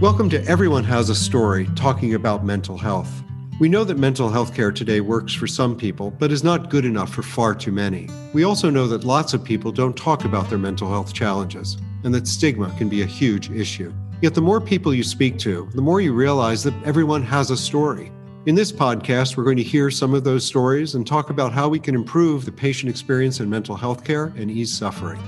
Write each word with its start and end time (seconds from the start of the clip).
Welcome 0.00 0.30
to 0.30 0.44
Everyone 0.44 0.84
Has 0.84 1.10
a 1.10 1.14
Story, 1.16 1.68
talking 1.74 2.14
about 2.14 2.44
mental 2.44 2.78
health. 2.78 3.24
We 3.58 3.68
know 3.68 3.82
that 3.82 3.98
mental 3.98 4.28
health 4.28 4.54
care 4.54 4.70
today 4.70 5.00
works 5.00 5.34
for 5.34 5.48
some 5.48 5.76
people, 5.76 6.12
but 6.12 6.30
is 6.30 6.44
not 6.44 6.70
good 6.70 6.84
enough 6.84 7.12
for 7.12 7.22
far 7.24 7.52
too 7.52 7.72
many. 7.72 8.08
We 8.32 8.44
also 8.44 8.70
know 8.70 8.86
that 8.86 9.02
lots 9.02 9.34
of 9.34 9.42
people 9.42 9.72
don't 9.72 9.96
talk 9.96 10.24
about 10.24 10.48
their 10.48 10.56
mental 10.56 10.88
health 10.88 11.12
challenges, 11.12 11.78
and 12.04 12.14
that 12.14 12.28
stigma 12.28 12.72
can 12.78 12.88
be 12.88 13.02
a 13.02 13.06
huge 13.06 13.50
issue. 13.50 13.92
Yet 14.22 14.36
the 14.36 14.40
more 14.40 14.60
people 14.60 14.94
you 14.94 15.02
speak 15.02 15.36
to, 15.40 15.68
the 15.74 15.82
more 15.82 16.00
you 16.00 16.12
realize 16.12 16.62
that 16.62 16.80
everyone 16.84 17.24
has 17.24 17.50
a 17.50 17.56
story. 17.56 18.12
In 18.46 18.54
this 18.54 18.70
podcast, 18.70 19.36
we're 19.36 19.42
going 19.42 19.56
to 19.56 19.64
hear 19.64 19.90
some 19.90 20.14
of 20.14 20.22
those 20.22 20.44
stories 20.44 20.94
and 20.94 21.04
talk 21.04 21.30
about 21.30 21.52
how 21.52 21.68
we 21.68 21.80
can 21.80 21.96
improve 21.96 22.44
the 22.44 22.52
patient 22.52 22.88
experience 22.88 23.40
in 23.40 23.50
mental 23.50 23.74
health 23.74 24.04
care 24.04 24.32
and 24.36 24.48
ease 24.48 24.72
suffering. 24.72 25.18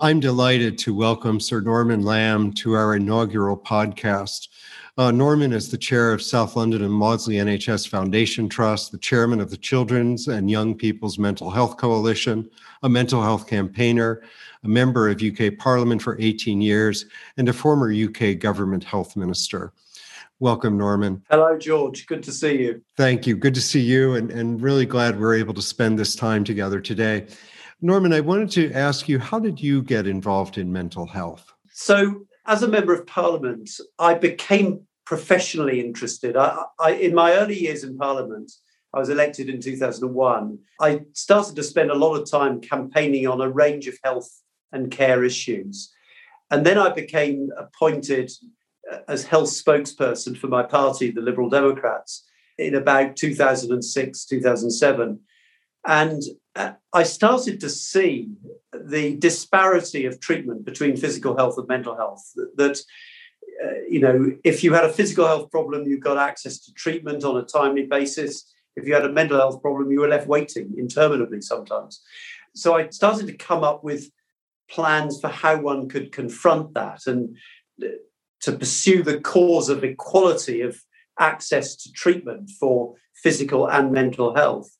I'm 0.00 0.20
delighted 0.20 0.78
to 0.78 0.94
welcome 0.94 1.40
Sir 1.40 1.60
Norman 1.60 2.02
Lamb 2.02 2.52
to 2.52 2.74
our 2.74 2.94
inaugural 2.94 3.56
podcast. 3.56 4.46
Uh, 4.96 5.10
Norman 5.10 5.52
is 5.52 5.72
the 5.72 5.76
chair 5.76 6.12
of 6.12 6.22
South 6.22 6.54
London 6.54 6.82
and 6.82 6.92
Maudsley 6.92 7.34
NHS 7.34 7.88
Foundation 7.88 8.48
Trust, 8.48 8.92
the 8.92 8.98
chairman 8.98 9.40
of 9.40 9.50
the 9.50 9.56
Children's 9.56 10.28
and 10.28 10.48
Young 10.48 10.76
People's 10.76 11.18
Mental 11.18 11.50
Health 11.50 11.78
Coalition, 11.78 12.48
a 12.84 12.88
mental 12.88 13.20
health 13.20 13.48
campaigner, 13.48 14.22
a 14.62 14.68
member 14.68 15.08
of 15.08 15.20
UK 15.20 15.58
Parliament 15.58 16.00
for 16.00 16.16
18 16.20 16.60
years, 16.60 17.06
and 17.36 17.48
a 17.48 17.52
former 17.52 17.92
UK 17.92 18.38
government 18.38 18.84
health 18.84 19.16
minister. 19.16 19.72
Welcome, 20.38 20.78
Norman. 20.78 21.24
Hello, 21.28 21.58
George. 21.58 22.06
Good 22.06 22.22
to 22.22 22.30
see 22.30 22.56
you. 22.62 22.82
Thank 22.96 23.26
you. 23.26 23.34
Good 23.34 23.56
to 23.56 23.60
see 23.60 23.80
you, 23.80 24.14
and, 24.14 24.30
and 24.30 24.62
really 24.62 24.86
glad 24.86 25.18
we're 25.18 25.34
able 25.34 25.54
to 25.54 25.62
spend 25.62 25.98
this 25.98 26.14
time 26.14 26.44
together 26.44 26.80
today. 26.80 27.26
Norman, 27.80 28.12
I 28.12 28.20
wanted 28.20 28.50
to 28.52 28.72
ask 28.72 29.08
you 29.08 29.18
how 29.18 29.38
did 29.38 29.60
you 29.60 29.82
get 29.82 30.06
involved 30.06 30.58
in 30.58 30.72
mental 30.72 31.06
health? 31.06 31.52
So, 31.72 32.26
as 32.46 32.62
a 32.62 32.68
member 32.68 32.92
of 32.92 33.06
parliament, 33.06 33.70
I 33.98 34.14
became 34.14 34.86
professionally 35.04 35.80
interested. 35.80 36.36
I, 36.36 36.64
I, 36.80 36.92
in 36.92 37.14
my 37.14 37.34
early 37.34 37.58
years 37.58 37.84
in 37.84 37.96
parliament, 37.96 38.50
I 38.92 38.98
was 38.98 39.10
elected 39.10 39.48
in 39.48 39.60
2001. 39.60 40.58
I 40.80 41.00
started 41.12 41.54
to 41.56 41.62
spend 41.62 41.90
a 41.90 41.94
lot 41.94 42.14
of 42.14 42.28
time 42.28 42.60
campaigning 42.60 43.26
on 43.26 43.40
a 43.40 43.48
range 43.48 43.86
of 43.86 43.96
health 44.02 44.28
and 44.72 44.90
care 44.90 45.24
issues. 45.24 45.92
And 46.50 46.64
then 46.64 46.78
I 46.78 46.90
became 46.90 47.50
appointed 47.56 48.32
uh, 48.90 48.98
as 49.06 49.24
health 49.24 49.50
spokesperson 49.50 50.36
for 50.36 50.48
my 50.48 50.62
party, 50.62 51.10
the 51.10 51.20
Liberal 51.20 51.50
Democrats, 51.50 52.24
in 52.56 52.74
about 52.74 53.16
2006, 53.16 54.24
2007. 54.24 55.20
And 55.86 56.22
I 56.92 57.02
started 57.02 57.60
to 57.60 57.70
see 57.70 58.30
the 58.72 59.16
disparity 59.16 60.06
of 60.06 60.20
treatment 60.20 60.64
between 60.64 60.96
physical 60.96 61.36
health 61.36 61.58
and 61.58 61.68
mental 61.68 61.96
health. 61.96 62.22
That, 62.56 62.80
uh, 63.64 63.80
you 63.88 64.00
know, 64.00 64.32
if 64.44 64.64
you 64.64 64.72
had 64.72 64.84
a 64.84 64.92
physical 64.92 65.26
health 65.26 65.50
problem, 65.50 65.86
you 65.86 65.98
got 65.98 66.18
access 66.18 66.58
to 66.64 66.72
treatment 66.72 67.24
on 67.24 67.36
a 67.36 67.42
timely 67.42 67.86
basis. 67.86 68.52
If 68.76 68.86
you 68.86 68.94
had 68.94 69.04
a 69.04 69.12
mental 69.12 69.38
health 69.38 69.60
problem, 69.62 69.90
you 69.90 70.00
were 70.00 70.08
left 70.08 70.26
waiting 70.26 70.74
interminably 70.78 71.40
sometimes. 71.40 72.00
So 72.54 72.76
I 72.76 72.88
started 72.88 73.26
to 73.28 73.34
come 73.34 73.62
up 73.62 73.84
with 73.84 74.10
plans 74.70 75.20
for 75.20 75.28
how 75.28 75.60
one 75.60 75.88
could 75.88 76.12
confront 76.12 76.74
that 76.74 77.06
and 77.06 77.36
uh, 77.82 77.88
to 78.40 78.52
pursue 78.52 79.02
the 79.02 79.20
cause 79.20 79.68
of 79.68 79.84
equality 79.84 80.60
of 80.60 80.80
access 81.18 81.76
to 81.76 81.92
treatment 81.92 82.50
for 82.50 82.94
physical 83.14 83.68
and 83.68 83.92
mental 83.92 84.34
health. 84.34 84.77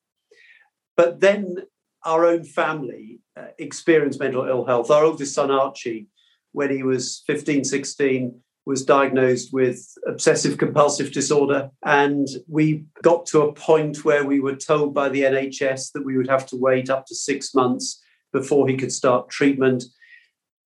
But 0.98 1.20
then 1.20 1.58
our 2.04 2.26
own 2.26 2.42
family 2.42 3.20
uh, 3.36 3.46
experienced 3.56 4.18
mental 4.18 4.48
ill 4.48 4.66
health. 4.66 4.90
Our 4.90 5.04
oldest 5.04 5.32
son, 5.32 5.48
Archie, 5.48 6.08
when 6.50 6.70
he 6.70 6.82
was 6.82 7.22
15, 7.28 7.64
16, 7.64 8.40
was 8.66 8.84
diagnosed 8.84 9.50
with 9.52 9.80
obsessive 10.08 10.58
compulsive 10.58 11.12
disorder. 11.12 11.70
And 11.84 12.26
we 12.48 12.84
got 13.02 13.26
to 13.26 13.42
a 13.42 13.52
point 13.52 14.04
where 14.04 14.24
we 14.24 14.40
were 14.40 14.56
told 14.56 14.92
by 14.92 15.08
the 15.08 15.22
NHS 15.22 15.92
that 15.92 16.04
we 16.04 16.16
would 16.16 16.28
have 16.28 16.46
to 16.46 16.56
wait 16.56 16.90
up 16.90 17.06
to 17.06 17.14
six 17.14 17.54
months 17.54 18.02
before 18.32 18.68
he 18.68 18.76
could 18.76 18.92
start 18.92 19.30
treatment. 19.30 19.84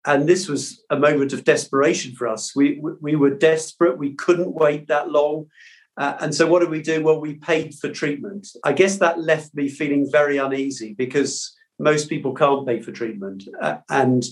And 0.06 0.26
this 0.26 0.48
was 0.48 0.82
a 0.88 0.98
moment 0.98 1.34
of 1.34 1.44
desperation 1.44 2.14
for 2.14 2.26
us. 2.26 2.56
We, 2.56 2.82
we 3.02 3.16
were 3.16 3.34
desperate. 3.34 3.98
We 3.98 4.14
couldn't 4.14 4.54
wait 4.54 4.88
that 4.88 5.10
long. 5.10 5.48
Uh, 5.96 6.16
and 6.20 6.34
so, 6.34 6.46
what 6.46 6.60
did 6.60 6.70
we 6.70 6.82
do? 6.82 7.02
Well, 7.02 7.20
we 7.20 7.34
paid 7.34 7.74
for 7.74 7.90
treatment. 7.90 8.48
I 8.64 8.72
guess 8.72 8.98
that 8.98 9.20
left 9.20 9.54
me 9.54 9.68
feeling 9.68 10.08
very 10.10 10.38
uneasy 10.38 10.94
because 10.94 11.54
most 11.78 12.08
people 12.08 12.34
can't 12.34 12.66
pay 12.66 12.80
for 12.80 12.92
treatment. 12.92 13.44
Uh, 13.60 13.78
and 13.90 14.24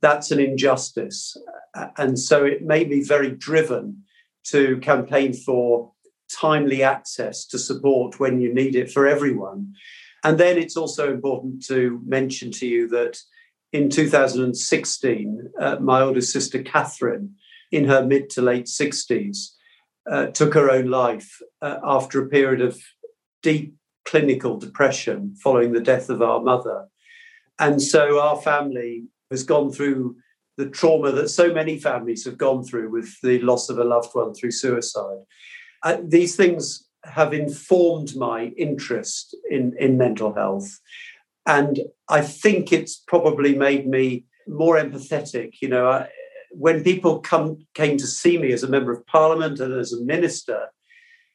that's 0.00 0.30
an 0.30 0.40
injustice. 0.40 1.36
Uh, 1.74 1.88
and 1.98 2.18
so, 2.18 2.44
it 2.44 2.62
made 2.62 2.88
me 2.88 3.02
very 3.02 3.30
driven 3.30 4.04
to 4.44 4.78
campaign 4.78 5.32
for 5.34 5.92
timely 6.32 6.82
access 6.82 7.44
to 7.46 7.58
support 7.58 8.18
when 8.18 8.40
you 8.40 8.52
need 8.52 8.74
it 8.74 8.90
for 8.90 9.06
everyone. 9.06 9.74
And 10.24 10.38
then 10.38 10.56
it's 10.56 10.76
also 10.76 11.12
important 11.12 11.64
to 11.66 12.00
mention 12.06 12.50
to 12.52 12.66
you 12.66 12.88
that 12.88 13.18
in 13.72 13.88
2016, 13.90 15.50
uh, 15.60 15.76
my 15.80 16.00
older 16.00 16.20
sister, 16.20 16.62
Catherine, 16.62 17.34
in 17.70 17.84
her 17.86 18.04
mid 18.04 18.30
to 18.30 18.42
late 18.42 18.66
60s, 18.66 19.48
uh, 20.10 20.26
took 20.26 20.54
her 20.54 20.70
own 20.70 20.86
life 20.86 21.38
uh, 21.60 21.78
after 21.82 22.22
a 22.22 22.28
period 22.28 22.60
of 22.60 22.80
deep 23.42 23.74
clinical 24.04 24.56
depression 24.56 25.34
following 25.42 25.72
the 25.72 25.80
death 25.80 26.10
of 26.10 26.22
our 26.22 26.40
mother. 26.40 26.86
And 27.58 27.80
so 27.80 28.20
our 28.20 28.40
family 28.40 29.04
has 29.30 29.44
gone 29.44 29.70
through 29.70 30.16
the 30.56 30.68
trauma 30.68 31.12
that 31.12 31.28
so 31.28 31.52
many 31.52 31.78
families 31.78 32.24
have 32.24 32.36
gone 32.36 32.64
through 32.64 32.90
with 32.90 33.14
the 33.22 33.38
loss 33.40 33.68
of 33.68 33.78
a 33.78 33.84
loved 33.84 34.10
one 34.12 34.34
through 34.34 34.50
suicide. 34.50 35.20
Uh, 35.82 35.98
these 36.04 36.36
things 36.36 36.88
have 37.04 37.32
informed 37.32 38.14
my 38.16 38.46
interest 38.56 39.36
in, 39.50 39.74
in 39.78 39.98
mental 39.98 40.34
health. 40.34 40.78
And 41.46 41.80
I 42.08 42.20
think 42.20 42.72
it's 42.72 42.96
probably 42.96 43.54
made 43.54 43.88
me 43.88 44.26
more 44.46 44.76
empathetic. 44.76 45.54
You 45.60 45.68
know, 45.68 45.88
I, 45.88 46.08
when 46.54 46.84
people 46.84 47.20
come 47.20 47.66
came 47.74 47.96
to 47.98 48.06
see 48.06 48.38
me 48.38 48.52
as 48.52 48.62
a 48.62 48.68
member 48.68 48.92
of 48.92 49.06
parliament 49.06 49.60
and 49.60 49.72
as 49.72 49.92
a 49.92 50.02
minister 50.02 50.68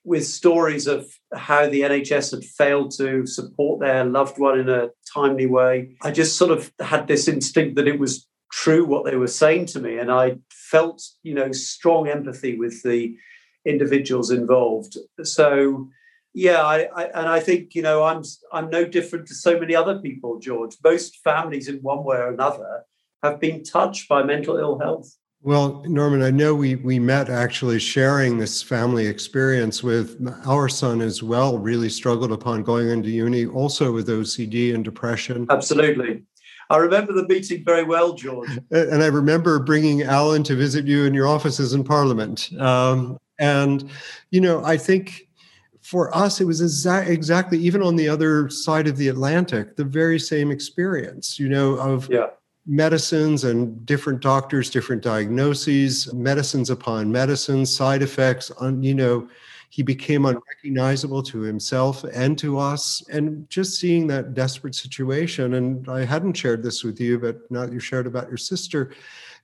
with 0.03 0.25
stories 0.25 0.87
of 0.87 1.05
how 1.33 1.67
the 1.67 1.81
NHS 1.81 2.31
had 2.31 2.45
failed 2.45 2.91
to 2.97 3.25
support 3.25 3.81
their 3.81 4.05
loved 4.05 4.39
one 4.39 4.57
in 4.57 4.69
a 4.69 4.89
timely 5.13 5.47
way, 5.47 5.97
I 6.01 6.11
just 6.11 6.37
sort 6.37 6.51
of 6.51 6.71
had 6.79 7.07
this 7.07 7.27
instinct 7.27 7.75
that 7.75 7.89
it 7.89 7.99
was 7.99 8.25
true 8.51 8.85
what 8.85 9.03
they 9.03 9.17
were 9.17 9.27
saying 9.27 9.65
to 9.67 9.81
me. 9.81 9.97
And 9.97 10.09
I 10.09 10.37
felt, 10.49 11.03
you 11.23 11.33
know, 11.33 11.51
strong 11.51 12.07
empathy 12.07 12.57
with 12.57 12.83
the 12.83 13.17
individuals 13.65 14.31
involved. 14.31 14.97
So, 15.23 15.89
yeah, 16.33 16.61
I, 16.61 16.87
I, 16.95 17.03
and 17.05 17.27
I 17.27 17.39
think 17.39 17.75
you 17.75 17.81
know 17.81 18.03
I'm 18.03 18.23
I'm 18.53 18.69
no 18.69 18.85
different 18.85 19.27
to 19.27 19.35
so 19.35 19.59
many 19.59 19.75
other 19.75 19.99
people, 19.99 20.39
George. 20.39 20.77
Most 20.83 21.17
families, 21.23 21.67
in 21.67 21.77
one 21.77 22.03
way 22.03 22.17
or 22.17 22.31
another, 22.31 22.85
have 23.23 23.39
been 23.39 23.63
touched 23.63 24.07
by 24.07 24.23
mental 24.23 24.57
ill 24.57 24.79
health. 24.79 25.15
Well, 25.41 25.83
Norman, 25.87 26.23
I 26.23 26.31
know 26.31 26.55
we 26.55 26.75
we 26.75 26.99
met 26.99 27.29
actually 27.29 27.79
sharing 27.79 28.37
this 28.37 28.63
family 28.63 29.05
experience 29.05 29.83
with 29.83 30.19
our 30.45 30.67
son 30.67 30.99
as 30.99 31.21
well. 31.21 31.57
Really 31.57 31.89
struggled 31.89 32.31
upon 32.31 32.63
going 32.63 32.89
into 32.89 33.09
uni, 33.09 33.45
also 33.45 33.91
with 33.91 34.07
OCD 34.07 34.73
and 34.73 34.83
depression. 34.83 35.45
Absolutely. 35.49 36.23
I 36.69 36.77
remember 36.77 37.13
the 37.13 37.25
meeting 37.27 37.63
very 37.63 37.83
well, 37.83 38.13
George. 38.13 38.49
And 38.71 39.01
I 39.01 39.07
remember 39.07 39.59
bringing 39.59 40.03
Alan 40.03 40.43
to 40.43 40.55
visit 40.55 40.85
you 40.85 41.05
in 41.05 41.13
your 41.13 41.27
offices 41.27 41.73
in 41.73 41.83
Parliament. 41.83 42.51
Um, 42.59 43.17
and, 43.39 43.89
you 44.31 44.41
know, 44.41 44.65
I 44.65 44.75
think 44.75 45.29
for 45.81 46.13
us, 46.13 46.41
it 46.41 46.45
was 46.45 46.61
exa- 46.61 47.07
exactly, 47.07 47.57
even 47.59 47.81
on 47.81 47.95
the 47.95 48.09
other 48.09 48.49
side 48.49 48.87
of 48.87 48.97
the 48.97 49.07
Atlantic, 49.07 49.77
the 49.77 49.85
very 49.85 50.19
same 50.19 50.51
experience, 50.51 51.39
you 51.39 51.47
know, 51.47 51.75
of 51.75 52.09
yeah 52.11 52.27
medicines 52.67 53.45
and 53.45 53.85
different 53.85 54.19
doctors, 54.19 54.69
different 54.69 55.01
diagnoses, 55.01 56.13
medicines 56.13 56.69
upon 56.69 57.11
medicines, 57.11 57.73
side 57.73 58.01
effects. 58.01 58.51
On, 58.51 58.83
you 58.83 58.93
know, 58.93 59.29
he 59.69 59.83
became 59.83 60.25
unrecognizable 60.25 61.23
to 61.23 61.41
himself 61.41 62.03
and 62.13 62.37
to 62.37 62.57
us. 62.57 63.03
And 63.09 63.49
just 63.49 63.79
seeing 63.79 64.07
that 64.07 64.33
desperate 64.33 64.75
situation, 64.75 65.55
and 65.55 65.87
I 65.89 66.05
hadn't 66.05 66.33
shared 66.33 66.63
this 66.63 66.83
with 66.83 66.99
you, 66.99 67.17
but 67.19 67.49
now 67.49 67.63
you 67.63 67.79
shared 67.79 68.07
about 68.07 68.27
your 68.27 68.37
sister. 68.37 68.91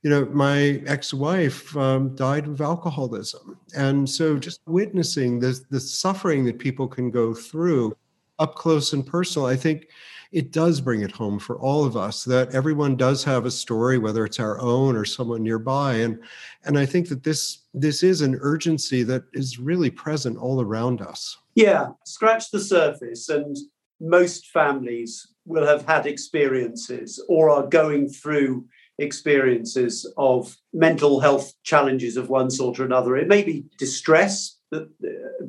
You 0.02 0.10
know, 0.10 0.26
my 0.26 0.82
ex-wife 0.86 1.74
um, 1.76 2.14
died 2.14 2.46
of 2.46 2.60
alcoholism, 2.60 3.58
and 3.74 4.08
so 4.08 4.38
just 4.38 4.60
witnessing 4.66 5.40
the 5.40 5.58
the 5.70 5.80
suffering 5.80 6.44
that 6.44 6.58
people 6.58 6.86
can 6.86 7.10
go 7.10 7.32
through 7.32 7.96
up 8.38 8.54
close 8.54 8.92
and 8.92 9.06
personal, 9.06 9.46
I 9.46 9.56
think 9.56 9.88
it 10.34 10.50
does 10.50 10.80
bring 10.80 11.02
it 11.02 11.12
home 11.12 11.38
for 11.38 11.56
all 11.60 11.84
of 11.84 11.96
us 11.96 12.24
that 12.24 12.52
everyone 12.52 12.96
does 12.96 13.22
have 13.22 13.46
a 13.46 13.50
story 13.50 13.98
whether 13.98 14.24
it's 14.24 14.40
our 14.40 14.60
own 14.60 14.96
or 14.96 15.04
someone 15.04 15.42
nearby 15.42 15.94
and 15.94 16.18
and 16.64 16.76
i 16.76 16.84
think 16.84 17.08
that 17.08 17.22
this 17.22 17.62
this 17.72 18.02
is 18.02 18.20
an 18.20 18.36
urgency 18.40 19.02
that 19.04 19.22
is 19.32 19.58
really 19.58 19.90
present 19.90 20.36
all 20.36 20.60
around 20.60 21.00
us 21.00 21.38
yeah 21.54 21.88
scratch 22.04 22.50
the 22.50 22.60
surface 22.60 23.28
and 23.28 23.56
most 24.00 24.48
families 24.48 25.28
will 25.46 25.66
have 25.66 25.86
had 25.86 26.06
experiences 26.06 27.22
or 27.28 27.48
are 27.48 27.66
going 27.66 28.08
through 28.08 28.66
experiences 28.98 30.10
of 30.16 30.56
mental 30.72 31.20
health 31.20 31.52
challenges 31.64 32.16
of 32.16 32.28
one 32.28 32.50
sort 32.50 32.78
or 32.78 32.84
another. 32.84 33.16
It 33.16 33.28
may 33.28 33.42
be 33.42 33.64
distress 33.78 34.58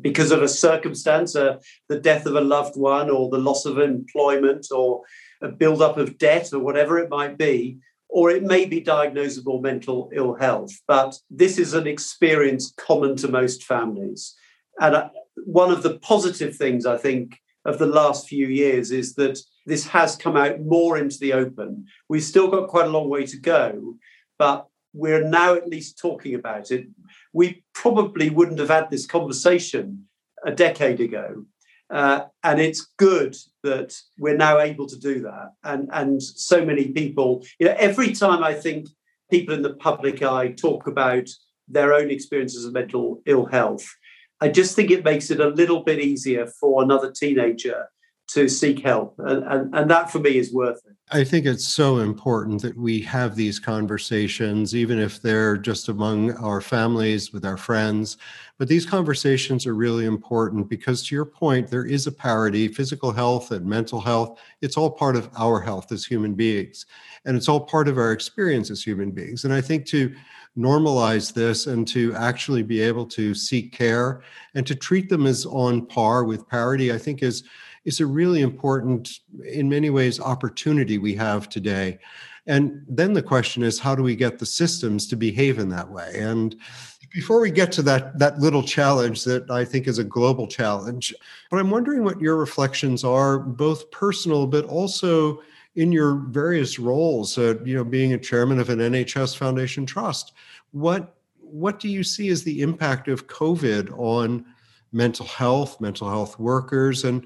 because 0.01 0.31
of 0.31 0.41
a 0.41 0.47
circumstance, 0.47 1.35
uh, 1.35 1.57
the 1.89 1.99
death 1.99 2.25
of 2.25 2.35
a 2.35 2.41
loved 2.41 2.77
one, 2.77 3.09
or 3.09 3.29
the 3.29 3.45
loss 3.49 3.65
of 3.65 3.77
employment, 3.77 4.67
or 4.71 5.01
a 5.41 5.49
build-up 5.49 5.97
of 5.97 6.17
debt, 6.17 6.53
or 6.53 6.59
whatever 6.59 6.97
it 6.99 7.09
might 7.09 7.37
be. 7.37 7.77
Or 8.07 8.29
it 8.29 8.43
may 8.43 8.65
be 8.65 8.81
diagnosable 8.81 9.61
mental 9.61 10.09
ill 10.13 10.35
health, 10.35 10.71
but 10.87 11.19
this 11.29 11.57
is 11.57 11.73
an 11.73 11.87
experience 11.87 12.73
common 12.77 13.17
to 13.17 13.27
most 13.27 13.63
families. 13.63 14.35
And 14.79 14.95
uh, 14.95 15.09
one 15.43 15.71
of 15.71 15.83
the 15.83 15.97
positive 15.99 16.55
things 16.55 16.85
I 16.85 16.97
think 16.97 17.39
of 17.65 17.77
the 17.77 17.87
last 17.87 18.29
few 18.29 18.47
years 18.47 18.91
is 18.91 19.15
that 19.15 19.39
this 19.65 19.87
has 19.87 20.15
come 20.15 20.37
out 20.37 20.61
more 20.61 20.97
into 20.97 21.17
the 21.19 21.33
open. 21.33 21.87
We've 22.07 22.23
still 22.23 22.49
got 22.49 22.69
quite 22.69 22.87
a 22.87 22.91
long 22.91 23.09
way 23.09 23.25
to 23.25 23.37
go, 23.37 23.95
but 24.37 24.67
we're 24.95 25.27
now 25.27 25.53
at 25.53 25.67
least 25.67 25.99
talking 25.99 26.35
about 26.35 26.71
it. 26.71 26.87
We 27.33 27.63
probably 27.73 28.29
wouldn't 28.29 28.59
have 28.59 28.69
had 28.69 28.89
this 28.89 29.05
conversation 29.05 30.07
a 30.45 30.51
decade 30.51 31.01
ago. 31.01 31.45
Uh, 31.89 32.21
and 32.43 32.59
it's 32.59 32.87
good 32.97 33.35
that 33.63 33.95
we're 34.17 34.37
now 34.37 34.59
able 34.59 34.87
to 34.87 34.97
do 34.97 35.21
that. 35.21 35.51
And, 35.63 35.89
and 35.91 36.23
so 36.23 36.65
many 36.65 36.87
people, 36.87 37.45
you 37.59 37.67
know, 37.67 37.75
every 37.77 38.13
time 38.13 38.43
I 38.43 38.53
think 38.53 38.87
people 39.29 39.53
in 39.53 39.61
the 39.61 39.75
public 39.75 40.23
eye 40.23 40.53
talk 40.53 40.87
about 40.87 41.29
their 41.67 41.93
own 41.93 42.09
experiences 42.09 42.65
of 42.65 42.73
mental 42.73 43.21
ill 43.25 43.45
health, 43.45 43.85
I 44.41 44.49
just 44.49 44.75
think 44.75 44.91
it 44.91 45.03
makes 45.03 45.29
it 45.29 45.39
a 45.39 45.49
little 45.49 45.83
bit 45.83 45.99
easier 45.99 46.47
for 46.47 46.81
another 46.81 47.11
teenager 47.11 47.87
to 48.27 48.49
seek 48.49 48.79
help. 48.79 49.15
And, 49.19 49.43
and, 49.43 49.75
and 49.75 49.91
that 49.91 50.11
for 50.11 50.19
me 50.19 50.37
is 50.37 50.53
worth 50.53 50.81
it. 50.85 50.95
I 51.11 51.23
think 51.23 51.45
it's 51.45 51.67
so 51.67 51.99
important 51.99 52.63
that 52.63 52.75
we 52.75 52.99
have 53.01 53.35
these 53.35 53.59
conversations, 53.59 54.75
even 54.75 54.97
if 54.97 55.21
they're 55.21 55.55
just 55.55 55.87
among 55.87 56.31
our 56.37 56.61
families, 56.61 57.31
with 57.31 57.45
our 57.45 57.57
friends. 57.57 58.17
But 58.57 58.69
these 58.69 58.87
conversations 58.87 59.67
are 59.67 59.75
really 59.75 60.05
important 60.05 60.67
because, 60.67 61.03
to 61.03 61.15
your 61.15 61.25
point, 61.25 61.69
there 61.69 61.85
is 61.85 62.07
a 62.07 62.11
parity 62.11 62.67
physical 62.67 63.11
health 63.11 63.51
and 63.51 63.65
mental 63.65 64.01
health. 64.01 64.39
It's 64.61 64.77
all 64.77 64.89
part 64.89 65.15
of 65.15 65.29
our 65.37 65.59
health 65.59 65.91
as 65.91 66.05
human 66.05 66.33
beings, 66.33 66.87
and 67.25 67.37
it's 67.37 67.49
all 67.49 67.59
part 67.59 67.87
of 67.87 67.99
our 67.99 68.11
experience 68.11 68.71
as 68.71 68.81
human 68.81 69.11
beings. 69.11 69.45
And 69.45 69.53
I 69.53 69.61
think 69.61 69.85
to 69.87 70.15
normalize 70.57 71.33
this 71.33 71.67
and 71.67 71.87
to 71.89 72.15
actually 72.15 72.63
be 72.63 72.81
able 72.81 73.05
to 73.05 73.35
seek 73.35 73.73
care 73.73 74.21
and 74.55 74.65
to 74.65 74.73
treat 74.73 75.09
them 75.09 75.27
as 75.27 75.45
on 75.45 75.85
par 75.85 76.23
with 76.23 76.47
parity, 76.47 76.91
I 76.91 76.97
think 76.97 77.21
is 77.21 77.43
is 77.85 77.99
a 77.99 78.05
really 78.05 78.41
important, 78.41 79.19
in 79.45 79.69
many 79.69 79.89
ways, 79.89 80.19
opportunity 80.19 80.97
we 80.97 81.13
have 81.15 81.47
today. 81.47 81.99
And 82.47 82.83
then 82.87 83.13
the 83.13 83.21
question 83.21 83.63
is, 83.63 83.79
how 83.79 83.95
do 83.95 84.03
we 84.03 84.15
get 84.15 84.37
the 84.37 84.45
systems 84.45 85.07
to 85.07 85.15
behave 85.15 85.57
in 85.57 85.69
that 85.69 85.89
way? 85.89 86.11
And 86.15 86.55
before 87.15 87.39
we 87.39 87.49
get 87.49 87.71
to 87.71 87.81
that 87.81 88.19
that 88.19 88.39
little 88.39 88.61
challenge 88.61 89.23
that 89.23 89.49
I 89.49 89.63
think 89.63 89.87
is 89.87 89.99
a 89.99 90.03
global 90.03 90.47
challenge, 90.47 91.13
but 91.49 91.59
I'm 91.59 91.71
wondering 91.71 92.03
what 92.03 92.19
your 92.19 92.35
reflections 92.35 93.03
are, 93.03 93.39
both 93.39 93.89
personal 93.89 94.45
but 94.47 94.65
also 94.65 95.41
in 95.75 95.91
your 95.91 96.15
various 96.15 96.77
roles. 96.77 97.37
Uh, 97.37 97.55
you 97.63 97.75
know, 97.75 97.85
being 97.85 98.13
a 98.13 98.17
chairman 98.17 98.59
of 98.59 98.69
an 98.69 98.79
NHS 98.79 99.37
Foundation 99.37 99.85
Trust, 99.85 100.33
what 100.71 101.15
what 101.39 101.79
do 101.79 101.87
you 101.87 102.03
see 102.03 102.29
as 102.29 102.43
the 102.43 102.61
impact 102.61 103.07
of 103.07 103.27
COVID 103.27 103.97
on 103.97 104.45
mental 104.91 105.25
health, 105.25 105.79
mental 105.79 106.09
health 106.09 106.37
workers, 106.37 107.05
and 107.05 107.25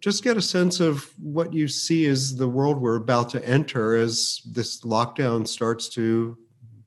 just 0.00 0.22
get 0.22 0.36
a 0.36 0.42
sense 0.42 0.80
of 0.80 1.10
what 1.18 1.52
you 1.52 1.68
see 1.68 2.06
as 2.06 2.36
the 2.36 2.48
world 2.48 2.80
we're 2.80 2.96
about 2.96 3.30
to 3.30 3.48
enter 3.48 3.96
as 3.96 4.42
this 4.46 4.82
lockdown 4.82 5.46
starts 5.46 5.88
to 5.90 6.36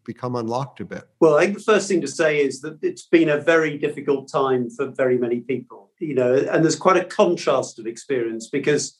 become 0.06 0.35
unlocked 0.35 0.79
a 0.79 0.85
bit? 0.85 1.03
Well, 1.19 1.38
I 1.38 1.45
think 1.45 1.57
the 1.57 1.63
first 1.63 1.88
thing 1.88 2.01
to 2.01 2.07
say 2.07 2.39
is 2.39 2.61
that 2.61 2.79
it's 2.81 3.06
been 3.06 3.29
a 3.29 3.38
very 3.38 3.77
difficult 3.77 4.31
time 4.31 4.69
for 4.69 4.88
very 4.88 5.17
many 5.17 5.41
people, 5.41 5.91
you 6.00 6.15
know, 6.15 6.33
and 6.35 6.63
there's 6.63 6.75
quite 6.75 6.97
a 6.97 7.06
contrast 7.06 7.77
of 7.79 7.85
experience 7.85 8.50
because 8.50 8.97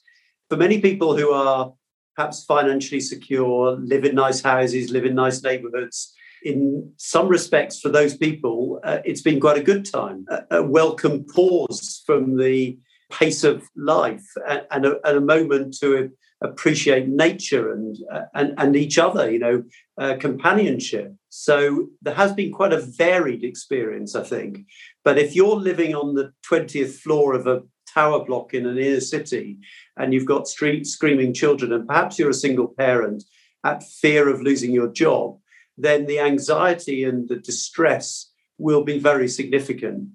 for 0.48 0.56
many 0.56 0.80
people 0.80 1.16
who 1.16 1.32
are 1.32 1.72
perhaps 2.14 2.44
financially 2.44 3.00
secure, 3.00 3.72
live 3.72 4.04
in 4.04 4.14
nice 4.14 4.42
houses, 4.42 4.90
live 4.90 5.04
in 5.04 5.14
nice 5.14 5.42
neighborhoods, 5.42 6.14
in 6.42 6.92
some 6.96 7.28
respects, 7.28 7.80
for 7.80 7.88
those 7.88 8.16
people, 8.16 8.80
uh, 8.84 8.98
it's 9.04 9.22
been 9.22 9.40
quite 9.40 9.58
a 9.58 9.62
good 9.62 9.84
time, 9.90 10.26
a, 10.28 10.58
a 10.58 10.62
welcome 10.62 11.24
pause 11.24 12.02
from 12.06 12.36
the 12.36 12.78
pace 13.10 13.44
of 13.44 13.68
life 13.76 14.24
and, 14.48 14.62
and, 14.70 14.86
a, 14.86 15.08
and 15.08 15.18
a, 15.18 15.20
moment 15.20 15.76
to 15.80 16.10
appreciate 16.42 17.08
nature 17.08 17.72
and 17.72 17.96
and, 18.34 18.54
and 18.56 18.76
each 18.76 18.98
other, 18.98 19.30
you 19.30 19.38
know, 19.38 19.62
uh, 19.98 20.16
companionship. 20.18 21.14
So 21.28 21.88
there 22.02 22.14
has 22.14 22.32
been 22.32 22.52
quite 22.52 22.72
a 22.72 22.80
varied 22.80 23.44
experience, 23.44 24.14
I 24.14 24.22
think. 24.22 24.60
But 25.04 25.18
if 25.18 25.34
you're 25.36 25.56
living 25.56 25.94
on 25.94 26.14
the 26.14 26.32
20th 26.50 26.94
floor 26.94 27.34
of 27.34 27.46
a 27.46 27.62
tower 27.92 28.24
block 28.24 28.54
in 28.54 28.66
an 28.66 28.78
inner 28.78 29.00
city 29.00 29.58
and 29.96 30.12
you've 30.12 30.26
got 30.26 30.48
street 30.48 30.86
screaming 30.86 31.34
children 31.34 31.72
and 31.72 31.86
perhaps 31.86 32.18
you're 32.18 32.30
a 32.30 32.34
single 32.34 32.68
parent 32.68 33.24
at 33.64 33.82
fear 33.82 34.28
of 34.28 34.40
losing 34.40 34.72
your 34.72 34.88
job, 34.88 35.38
then 35.76 36.06
the 36.06 36.20
anxiety 36.20 37.04
and 37.04 37.28
the 37.28 37.36
distress 37.36 38.30
will 38.58 38.84
be 38.84 38.98
very 38.98 39.28
significant. 39.28 40.08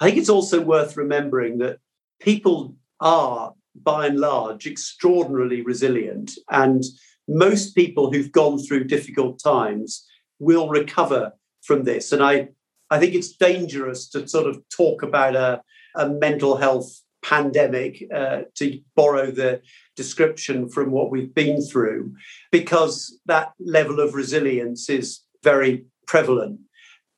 I 0.00 0.06
think 0.06 0.18
it's 0.18 0.28
also 0.28 0.60
worth 0.60 0.96
remembering 0.96 1.58
that 1.58 1.78
people 2.20 2.74
are, 3.00 3.54
by 3.74 4.06
and 4.06 4.18
large, 4.18 4.66
extraordinarily 4.66 5.62
resilient. 5.62 6.32
And 6.50 6.82
most 7.28 7.74
people 7.74 8.10
who've 8.10 8.32
gone 8.32 8.58
through 8.58 8.84
difficult 8.84 9.40
times 9.42 10.06
will 10.38 10.68
recover 10.68 11.32
from 11.62 11.84
this. 11.84 12.12
And 12.12 12.22
I, 12.22 12.48
I 12.90 12.98
think 12.98 13.14
it's 13.14 13.36
dangerous 13.36 14.08
to 14.10 14.28
sort 14.28 14.46
of 14.46 14.62
talk 14.68 15.02
about 15.02 15.34
a, 15.34 15.62
a 15.94 16.08
mental 16.08 16.56
health 16.56 17.00
pandemic, 17.22 18.04
uh, 18.14 18.42
to 18.54 18.80
borrow 18.94 19.30
the 19.30 19.60
description 19.96 20.68
from 20.68 20.92
what 20.92 21.10
we've 21.10 21.34
been 21.34 21.60
through, 21.60 22.14
because 22.52 23.18
that 23.26 23.52
level 23.58 23.98
of 23.98 24.14
resilience 24.14 24.88
is 24.88 25.20
very 25.42 25.84
prevalent. 26.06 26.60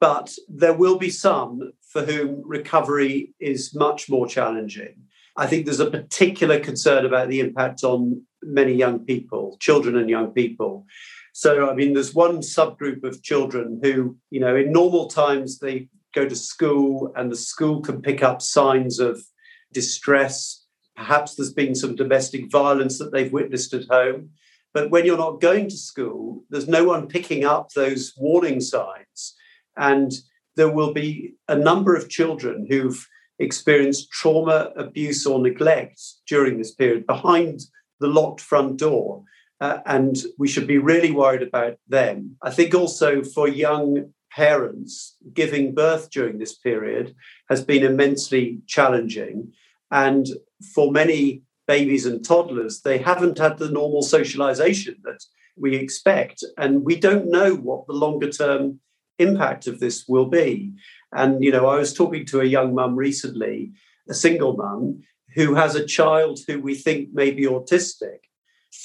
But 0.01 0.35
there 0.49 0.73
will 0.73 0.97
be 0.97 1.11
some 1.11 1.73
for 1.89 2.05
whom 2.05 2.43
recovery 2.45 3.35
is 3.41 3.75
much 3.75 4.09
more 4.09 4.27
challenging. 4.27 5.03
I 5.37 5.47
think 5.47 5.65
there's 5.65 5.81
a 5.81 5.91
particular 5.91 6.61
concern 6.61 7.07
about 7.07 7.29
the 7.29 7.41
impact 7.41 7.83
on 7.85 8.23
many 8.43 8.75
young 8.75 9.05
people, 9.05 9.57
children 9.61 9.97
and 9.97 10.11
young 10.11 10.33
people. 10.33 10.85
So, 11.33 11.71
I 11.71 11.75
mean, 11.75 11.95
there's 11.95 12.15
one 12.15 12.39
subgroup 12.39 13.05
of 13.05 13.23
children 13.23 13.81
who, 13.83 14.17
you 14.31 14.41
know, 14.41 14.57
in 14.57 14.73
normal 14.73 15.07
times 15.07 15.59
they 15.59 15.89
go 16.15 16.29
to 16.29 16.35
school 16.35 17.13
and 17.17 17.31
the 17.31 17.37
school 17.37 17.81
can 17.81 18.03
pick 18.03 18.23
up 18.23 18.43
signs 18.43 18.99
of 18.99 19.23
distress. 19.73 20.65
Perhaps 20.97 21.37
there's 21.37 21.53
been 21.53 21.75
some 21.75 21.95
domestic 21.95 22.51
violence 22.51 22.99
that 22.99 23.13
they've 23.13 23.33
witnessed 23.33 23.73
at 23.73 23.85
home. 23.89 24.31
But 24.75 24.91
when 24.91 25.07
you're 25.07 25.17
not 25.17 25.41
going 25.41 25.69
to 25.69 25.77
school, 25.77 26.45
there's 26.51 26.69
no 26.69 26.85
one 26.85 27.07
picking 27.07 27.45
up 27.45 27.71
those 27.71 28.13
warning 28.17 28.61
signs. 28.61 29.35
And 29.77 30.13
there 30.59 30.69
will 30.69 30.93
be 30.93 31.35
a 31.47 31.55
number 31.55 31.95
of 31.95 32.11
children 32.11 32.67
who've 32.69 33.09
experienced 33.39 34.11
trauma, 34.11 34.73
abuse, 34.77 35.25
or 35.25 35.39
neglect 35.41 36.03
during 36.27 36.59
this 36.59 36.75
period 36.75 37.07
behind 37.07 37.61
the 38.01 38.09
locked 38.09 38.41
front 38.41 38.77
door. 38.77 39.23
Uh, 39.61 39.79
and 39.87 40.17
we 40.37 40.49
should 40.49 40.67
be 40.67 40.79
really 40.79 41.13
worried 41.13 41.43
about 41.43 41.77
them. 41.89 42.37
I 42.43 42.51
think 42.51 42.75
also 42.75 43.23
for 43.23 43.47
young 43.49 44.13
parents, 44.33 45.17
giving 45.33 45.75
birth 45.75 46.11
during 46.11 46.39
this 46.39 46.55
period 46.59 47.15
has 47.49 47.65
been 47.65 47.85
immensely 47.85 48.61
challenging. 48.67 49.53
And 49.93 50.27
for 50.75 50.91
many 50.91 51.43
babies 51.69 52.05
and 52.05 52.25
toddlers, 52.25 52.81
they 52.81 52.99
haven't 52.99 53.39
had 53.39 53.59
the 53.59 53.71
normal 53.71 54.03
socialization 54.03 54.97
that 55.05 55.21
we 55.57 55.77
expect. 55.77 56.43
And 56.57 56.85
we 56.85 56.97
don't 56.97 57.31
know 57.31 57.55
what 57.55 57.87
the 57.87 57.93
longer 57.93 58.31
term 58.31 58.81
impact 59.19 59.67
of 59.67 59.81
this 59.81 60.07
will 60.09 60.27
be. 60.27 60.73
And, 61.13 61.43
you 61.43 61.51
know, 61.51 61.67
I 61.67 61.77
was 61.77 61.95
talking 61.95 62.27
to 62.27 62.41
a 62.41 62.45
young 62.45 62.75
mum 62.75 62.97
recently, 62.97 63.73
a 64.09 64.15
single 64.15 64.57
mum, 64.57 65.03
who 65.35 65.55
has 65.55 65.75
a 65.75 65.87
child 65.87 66.41
who 66.47 66.61
we 66.61 66.75
think 66.75 67.11
may 67.13 67.31
be 67.31 67.45
autistic. 67.45 68.19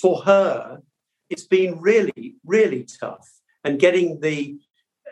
For 0.01 0.21
her, 0.23 0.81
it's 1.29 1.45
been 1.45 1.81
really, 1.81 2.35
really 2.45 2.85
tough. 2.99 3.29
And 3.63 3.79
getting 3.79 4.19
the 4.19 4.57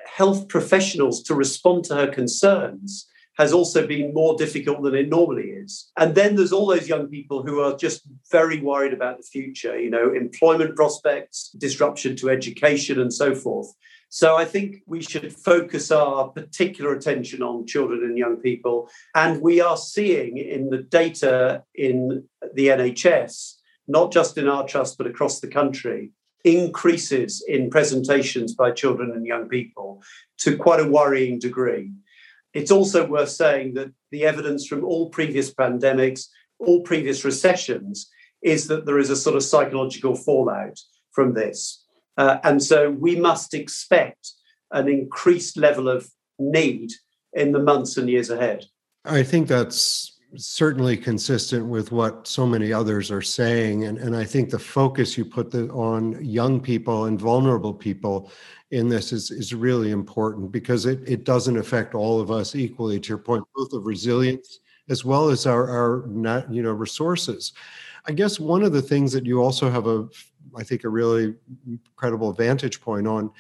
health 0.06 0.48
professionals 0.48 1.24
to 1.24 1.36
respond 1.36 1.86
to 1.86 1.96
her 1.96 2.08
concerns 2.08 3.08
has 3.38 3.54
also 3.54 3.88
been 3.88 4.14
more 4.14 4.36
difficult 4.38 4.84
than 4.84 4.94
it 4.94 5.10
normally 5.10 5.50
is. 5.50 5.90
And 5.98 6.16
then 6.16 6.36
there's 6.36 6.52
all 6.52 6.68
those 6.68 6.90
young 6.90 7.08
people 7.08 7.44
who 7.44 7.62
are 7.62 7.76
just 7.76 8.02
very 8.30 8.60
worried 8.60 8.94
about 8.94 9.18
the 9.18 9.24
future, 9.24 9.80
you 9.80 9.90
know, 9.90 10.14
employment 10.14 10.76
prospects, 10.76 11.50
disruption 11.58 12.16
to 12.18 12.30
education, 12.30 13.00
and 13.00 13.14
so 13.14 13.34
forth. 13.34 13.74
So 14.14 14.36
I 14.36 14.44
think 14.44 14.84
we 14.86 15.02
should 15.02 15.34
focus 15.34 15.90
our 15.90 16.28
particular 16.28 16.94
attention 16.94 17.42
on 17.42 17.66
children 17.66 18.04
and 18.04 18.18
young 18.18 18.36
people. 18.36 18.90
And 19.16 19.42
we 19.42 19.62
are 19.62 19.78
seeing 19.78 20.38
in 20.38 20.70
the 20.70 20.80
data 20.80 21.64
in 21.76 22.26
the 22.54 22.68
NHS, 22.68 23.54
not 23.88 24.12
just 24.12 24.38
in 24.38 24.50
our 24.50 24.68
trust, 24.68 24.98
but 24.98 25.08
across 25.08 25.40
the 25.40 25.48
country, 25.48 26.12
increases 26.44 27.42
in 27.48 27.70
presentations 27.70 28.54
by 28.54 28.72
children 28.72 29.12
and 29.12 29.26
young 29.26 29.48
people 29.48 30.04
to 30.40 30.58
quite 30.58 30.82
a 30.82 30.92
worrying 30.92 31.40
degree. 31.40 31.94
It's 32.54 32.72
also 32.72 33.08
worth 33.08 33.30
saying 33.30 33.76
that 33.76 33.94
the 34.12 34.26
evidence 34.26 34.68
from 34.68 34.84
all 34.84 35.10
previous 35.10 35.54
pandemics, 35.54 36.26
all 36.60 36.82
previous 36.82 37.24
recessions, 37.24 38.10
is 38.42 38.68
that 38.68 38.86
there 38.86 39.00
is 39.00 39.10
a 39.10 39.16
sort 39.16 39.38
of 39.38 39.44
psychological 39.44 40.16
fallout 40.16 40.78
from 41.14 41.34
this. 41.34 41.81
Uh, 42.18 42.38
and 42.44 42.62
so 42.62 42.92
we 42.92 43.16
must 43.16 43.54
expect 43.54 44.32
an 44.72 44.88
increased 44.88 45.58
level 45.58 45.90
of 45.90 46.10
need 46.40 46.92
in 47.34 47.52
the 47.52 47.60
months 47.60 47.98
and 47.98 48.10
years 48.10 48.30
ahead. 48.30 48.66
I 49.06 49.24
think 49.24 49.48
that's 49.48 50.20
certainly 50.36 50.96
consistent 50.96 51.66
with 51.66 51.92
what 51.92 52.28
so 52.28 52.46
many 52.46 52.72
others 52.72 53.12
are 53.12 53.22
saying. 53.22 53.84
And, 53.84 53.98
and 53.98 54.16
I 54.16 54.24
think 54.24 54.50
the 54.50 54.60
focus 54.60 55.18
you 55.18 55.26
put 55.26 55.52
the, 55.52 55.68
on 55.70 56.24
young 56.24 56.62
people 56.62 57.06
and 57.06 57.20
vulnerable 57.20 57.74
people 57.74 58.32
in 58.72 58.88
this 58.88 59.12
is, 59.12 59.32
is 59.32 59.54
really 59.54 59.92
important 59.92 60.52
because 60.52 60.86
it, 60.86 61.02
it 61.06 61.26
doesn't 61.26 61.58
affect 61.58 61.96
all 61.96 62.22
of 62.22 62.32
us 62.32 62.56
equally, 62.56 63.00
to 63.00 63.10
your 63.10 63.18
point, 63.18 63.44
both 63.56 63.74
of 63.74 63.86
resilience 63.86 64.60
as 64.90 65.04
well 65.04 65.30
as 65.30 65.46
our, 65.46 65.70
our 65.70 66.08
not, 66.08 66.52
you 66.52 66.64
know, 66.64 66.72
resources. 66.72 67.54
I 68.06 68.14
guess 68.14 68.40
one 68.40 68.64
of 68.64 68.74
the 68.74 68.82
things 68.82 69.12
that 69.14 69.26
you 69.26 69.42
also 69.42 69.70
have 69.70 69.88
a, 69.88 70.08
I 70.58 70.64
think, 70.64 70.84
a 70.84 70.90
really 70.90 71.36
credible 71.96 72.34
vantage 72.34 72.82
point 72.82 73.08
on 73.08 73.32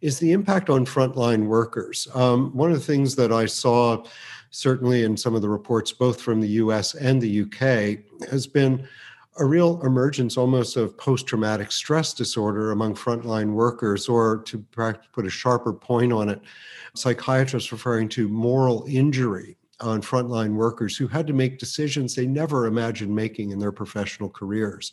is 0.00 0.18
the 0.18 0.32
impact 0.32 0.68
on 0.68 0.84
frontline 0.84 1.46
workers. 1.46 2.08
Um, 2.14 2.50
one 2.56 2.72
of 2.72 2.78
the 2.78 2.84
things 2.84 3.14
that 3.16 3.32
I 3.32 3.46
saw, 3.46 4.04
certainly 4.50 5.04
in 5.04 5.16
some 5.16 5.34
of 5.34 5.42
the 5.42 5.48
reports, 5.48 5.92
both 5.92 6.20
from 6.20 6.40
the 6.40 6.48
US 6.48 6.94
and 6.94 7.22
the 7.22 7.42
UK, 7.42 8.28
has 8.28 8.46
been 8.46 8.86
a 9.38 9.44
real 9.44 9.80
emergence 9.82 10.36
almost 10.36 10.76
of 10.76 10.98
post 10.98 11.26
traumatic 11.26 11.72
stress 11.72 12.12
disorder 12.12 12.72
among 12.72 12.94
frontline 12.94 13.52
workers, 13.52 14.08
or 14.08 14.42
to 14.42 14.58
put 15.12 15.24
a 15.24 15.30
sharper 15.30 15.72
point 15.72 16.12
on 16.12 16.28
it, 16.28 16.40
psychiatrists 16.94 17.72
referring 17.72 18.08
to 18.10 18.28
moral 18.28 18.84
injury 18.88 19.56
on 19.82 20.00
frontline 20.00 20.54
workers 20.54 20.96
who 20.96 21.06
had 21.06 21.26
to 21.26 21.32
make 21.32 21.58
decisions 21.58 22.14
they 22.14 22.26
never 22.26 22.66
imagined 22.66 23.14
making 23.14 23.50
in 23.50 23.58
their 23.58 23.72
professional 23.72 24.28
careers. 24.28 24.92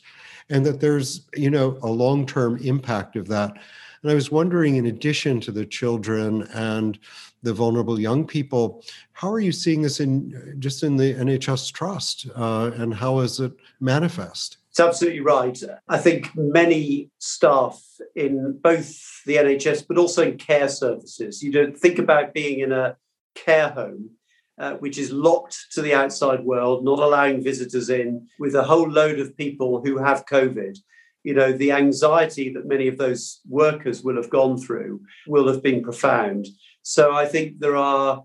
And 0.50 0.66
that 0.66 0.80
there's 0.80 1.28
you 1.36 1.50
know 1.50 1.78
a 1.82 1.88
long-term 1.88 2.58
impact 2.58 3.16
of 3.16 3.28
that. 3.28 3.54
And 4.02 4.12
i 4.12 4.16
was 4.16 4.32
wondering 4.32 4.78
in 4.78 4.86
addition 4.86 5.42
to 5.42 5.52
the 5.52 5.66
children 5.66 6.44
and 6.54 6.98
the 7.44 7.54
vulnerable 7.54 8.00
young 8.00 8.26
people 8.26 8.84
how 9.14 9.32
are 9.32 9.40
you 9.40 9.52
seeing 9.52 9.82
this 9.82 10.00
in 10.00 10.56
just 10.60 10.84
in 10.84 10.96
the 10.98 11.14
nhs 11.14 11.72
trust 11.72 12.28
uh, 12.36 12.72
and 12.76 12.94
how 12.94 13.20
is 13.20 13.40
it 13.40 13.54
manifest? 13.80 14.58
It's 14.72 14.80
absolutely 14.80 15.22
right. 15.22 15.62
I 15.88 15.98
think 15.98 16.32
many 16.36 17.10
staff 17.18 17.84
in 18.16 18.58
both 18.62 19.24
the 19.26 19.36
nhs 19.36 19.86
but 19.88 19.98
also 19.98 20.24
in 20.24 20.38
care 20.38 20.70
services 20.70 21.44
you 21.44 21.52
don't 21.52 21.78
think 21.78 22.00
about 22.00 22.34
being 22.34 22.60
in 22.60 22.72
a 22.72 22.96
care 23.36 23.70
home 23.70 24.12
uh, 24.60 24.74
which 24.74 24.98
is 24.98 25.12
locked 25.12 25.58
to 25.72 25.82
the 25.82 25.94
outside 25.94 26.44
world, 26.44 26.84
not 26.84 27.00
allowing 27.00 27.42
visitors 27.42 27.90
in, 27.90 28.28
with 28.40 28.56
a 28.56 28.64
whole 28.64 28.90
load 28.90 29.20
of 29.20 29.38
people 29.38 29.82
who 29.84 29.98
have 29.98 30.26
COVID. 30.26 30.78
You 31.24 31.34
know, 31.34 31.52
the 31.52 31.72
anxiety 31.72 32.52
that 32.54 32.68
many 32.68 32.88
of 32.88 32.98
those 32.98 33.42
workers 33.48 34.04
will 34.04 34.16
have 34.18 34.30
gone 34.30 34.58
through 34.58 35.02
will 35.28 35.48
have 35.48 35.64
been 35.64 35.84
profound. 35.84 36.48
So 36.82 37.14
I 37.14 37.26
think 37.26 37.60
there 37.60 37.76
are 37.76 38.24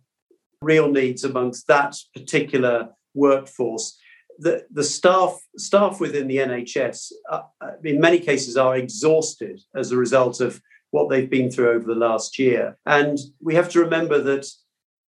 real 0.61 0.91
needs 0.91 1.25
amongst 1.25 1.67
that 1.69 1.95
particular 2.15 2.89
workforce. 3.15 3.97
The, 4.39 4.65
the 4.73 4.83
staff 4.83 5.39
staff 5.57 6.01
within 6.01 6.27
the 6.27 6.39
NHS, 6.39 7.13
uh, 7.31 7.43
uh, 7.61 7.71
in 7.85 8.01
many 8.01 8.19
cases, 8.19 8.57
are 8.57 8.77
exhausted 8.77 9.61
as 9.77 9.93
a 9.93 9.97
result 9.97 10.41
of 10.41 10.61
what 10.91 11.09
they've 11.09 11.31
been 11.31 11.51
through 11.51 11.71
over 11.71 11.87
the 11.87 11.95
last 11.95 12.39
year. 12.39 12.77
And 12.87 13.19
we 13.41 13.55
have 13.55 13.69
to 13.71 13.81
remember 13.81 14.21
that 14.23 14.49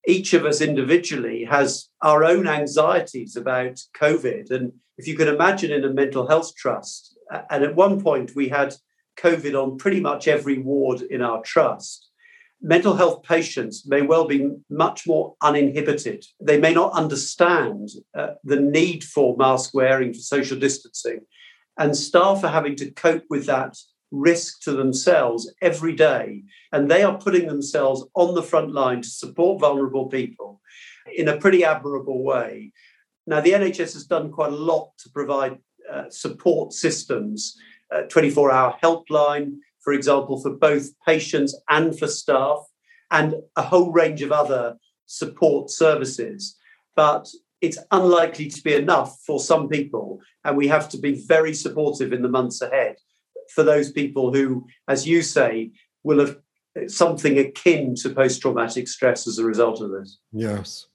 each 0.06 0.34
of 0.34 0.44
us 0.44 0.60
individually 0.60 1.44
has 1.44 1.88
our 2.02 2.24
own 2.24 2.46
anxieties 2.46 3.36
about 3.36 3.80
COVID. 4.00 4.50
And 4.50 4.72
if 4.98 5.08
you 5.08 5.16
can 5.16 5.28
imagine 5.28 5.72
in 5.72 5.84
a 5.84 5.92
mental 5.92 6.26
health 6.26 6.54
trust, 6.56 7.18
and 7.50 7.64
at 7.64 7.74
one 7.74 8.00
point 8.00 8.36
we 8.36 8.48
had 8.48 8.74
COVID 9.18 9.60
on 9.60 9.78
pretty 9.78 10.00
much 10.00 10.28
every 10.28 10.58
ward 10.58 11.02
in 11.02 11.22
our 11.22 11.42
trust. 11.42 12.10
Mental 12.62 12.94
health 12.94 13.22
patients 13.22 13.84
may 13.86 14.02
well 14.02 14.26
be 14.26 14.50
much 14.70 15.06
more 15.06 15.34
uninhibited. 15.42 16.24
They 16.40 16.58
may 16.58 16.72
not 16.72 16.92
understand 16.92 17.90
uh, 18.16 18.34
the 18.44 18.60
need 18.60 19.04
for 19.04 19.36
mask 19.36 19.74
wearing, 19.74 20.14
for 20.14 20.20
social 20.20 20.58
distancing. 20.58 21.20
And 21.78 21.96
staff 21.96 22.42
are 22.44 22.48
having 22.48 22.76
to 22.76 22.90
cope 22.90 23.24
with 23.28 23.46
that 23.46 23.76
risk 24.10 24.60
to 24.62 24.72
themselves 24.72 25.52
every 25.60 25.94
day. 25.94 26.44
And 26.72 26.90
they 26.90 27.02
are 27.02 27.18
putting 27.18 27.46
themselves 27.46 28.04
on 28.14 28.34
the 28.34 28.42
front 28.42 28.72
line 28.72 29.02
to 29.02 29.08
support 29.08 29.60
vulnerable 29.60 30.06
people 30.06 30.60
in 31.14 31.28
a 31.28 31.36
pretty 31.36 31.64
admirable 31.64 32.22
way. 32.22 32.72
Now, 33.26 33.40
the 33.40 33.52
NHS 33.52 33.94
has 33.94 34.06
done 34.06 34.30
quite 34.30 34.52
a 34.52 34.56
lot 34.56 34.90
to 34.98 35.10
provide 35.10 35.58
uh, 35.92 36.10
support 36.10 36.72
systems, 36.72 37.56
24 38.08 38.50
uh, 38.50 38.54
hour 38.54 38.76
helpline, 38.82 39.56
for 39.82 39.92
example, 39.92 40.40
for 40.40 40.50
both 40.50 40.88
patients 41.06 41.58
and 41.68 41.98
for 41.98 42.06
staff, 42.06 42.58
and 43.10 43.34
a 43.56 43.62
whole 43.62 43.92
range 43.92 44.22
of 44.22 44.32
other 44.32 44.76
support 45.06 45.70
services. 45.70 46.56
But 46.94 47.28
it's 47.60 47.78
unlikely 47.90 48.48
to 48.48 48.62
be 48.62 48.74
enough 48.74 49.18
for 49.24 49.40
some 49.40 49.68
people, 49.68 50.20
and 50.44 50.56
we 50.56 50.68
have 50.68 50.88
to 50.90 50.98
be 50.98 51.24
very 51.26 51.54
supportive 51.54 52.12
in 52.12 52.22
the 52.22 52.28
months 52.28 52.60
ahead 52.60 52.96
for 53.54 53.62
those 53.62 53.92
people 53.92 54.32
who, 54.32 54.66
as 54.88 55.06
you 55.06 55.22
say, 55.22 55.70
will 56.04 56.20
have 56.20 56.38
something 56.88 57.38
akin 57.38 57.94
to 57.96 58.10
post 58.10 58.42
traumatic 58.42 58.88
stress 58.88 59.26
as 59.26 59.38
a 59.38 59.44
result 59.44 59.80
of 59.80 59.90
this. 59.90 60.18
Yes. 60.32 60.86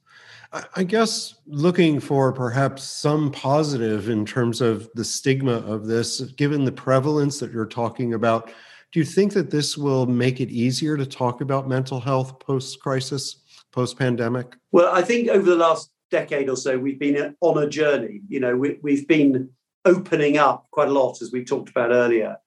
I 0.75 0.83
guess 0.83 1.35
looking 1.47 2.01
for 2.01 2.33
perhaps 2.33 2.83
some 2.83 3.31
positive 3.31 4.09
in 4.09 4.25
terms 4.25 4.59
of 4.59 4.89
the 4.95 5.05
stigma 5.05 5.53
of 5.53 5.87
this, 5.87 6.19
given 6.19 6.65
the 6.65 6.73
prevalence 6.73 7.39
that 7.39 7.53
you're 7.53 7.65
talking 7.65 8.13
about, 8.13 8.51
do 8.91 8.99
you 8.99 9.05
think 9.05 9.31
that 9.33 9.49
this 9.49 9.77
will 9.77 10.05
make 10.05 10.41
it 10.41 10.49
easier 10.49 10.97
to 10.97 11.05
talk 11.05 11.39
about 11.39 11.69
mental 11.69 12.01
health 12.01 12.37
post 12.39 12.81
crisis, 12.81 13.37
post 13.71 13.97
pandemic? 13.97 14.57
Well, 14.73 14.93
I 14.93 15.01
think 15.01 15.29
over 15.29 15.49
the 15.49 15.55
last 15.55 15.89
decade 16.11 16.49
or 16.49 16.57
so, 16.57 16.77
we've 16.77 16.99
been 16.99 17.33
on 17.39 17.63
a 17.63 17.69
journey. 17.69 18.19
You 18.27 18.41
know, 18.41 18.57
we, 18.57 18.77
we've 18.81 19.07
been 19.07 19.49
opening 19.85 20.37
up 20.37 20.67
quite 20.71 20.87
a 20.87 20.93
lot, 20.93 21.21
as 21.21 21.31
we 21.31 21.43
talked 21.43 21.69
about 21.69 21.91
earlier. 21.91 22.37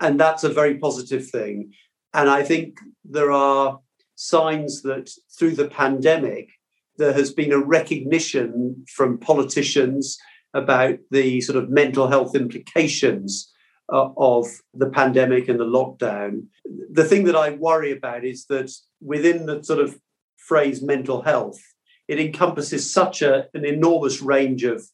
And 0.00 0.18
that's 0.18 0.44
a 0.44 0.48
very 0.48 0.78
positive 0.78 1.28
thing. 1.28 1.72
And 2.14 2.28
I 2.28 2.42
think 2.42 2.78
there 3.04 3.30
are 3.30 3.78
signs 4.16 4.82
that 4.82 5.10
through 5.38 5.56
the 5.56 5.68
pandemic, 5.68 6.50
there 6.96 7.12
has 7.12 7.32
been 7.32 7.52
a 7.52 7.58
recognition 7.58 8.84
from 8.88 9.18
politicians 9.18 10.18
about 10.52 10.98
the 11.10 11.40
sort 11.40 11.62
of 11.62 11.70
mental 11.70 12.08
health 12.08 12.34
implications 12.34 13.50
uh, 13.92 14.10
of 14.16 14.46
the 14.74 14.90
pandemic 14.90 15.48
and 15.48 15.60
the 15.60 15.64
lockdown. 15.64 16.44
The 16.92 17.04
thing 17.04 17.24
that 17.24 17.36
I 17.36 17.50
worry 17.50 17.92
about 17.92 18.24
is 18.24 18.46
that 18.46 18.70
within 19.00 19.46
the 19.46 19.62
sort 19.62 19.80
of 19.80 19.98
phrase 20.36 20.82
mental 20.82 21.22
health, 21.22 21.60
it 22.08 22.18
encompasses 22.18 22.92
such 22.92 23.22
a, 23.22 23.46
an 23.54 23.64
enormous 23.64 24.20
range 24.20 24.64
of 24.64 24.84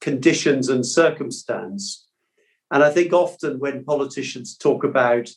conditions 0.00 0.68
and 0.68 0.84
circumstance. 0.84 2.06
And 2.70 2.82
I 2.82 2.90
think 2.90 3.12
often 3.12 3.58
when 3.58 3.84
politicians 3.84 4.56
talk 4.56 4.84
about, 4.84 5.28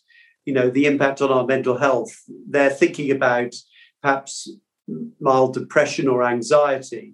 you 0.46 0.54
know, 0.54 0.70
the 0.70 0.86
impact 0.86 1.22
on 1.22 1.32
our 1.32 1.46
mental 1.46 1.78
health, 1.78 2.12
they're 2.50 2.70
thinking 2.70 3.12
about 3.12 3.54
perhaps 4.02 4.50
mild 5.20 5.54
depression 5.54 6.08
or 6.08 6.24
anxiety. 6.24 7.14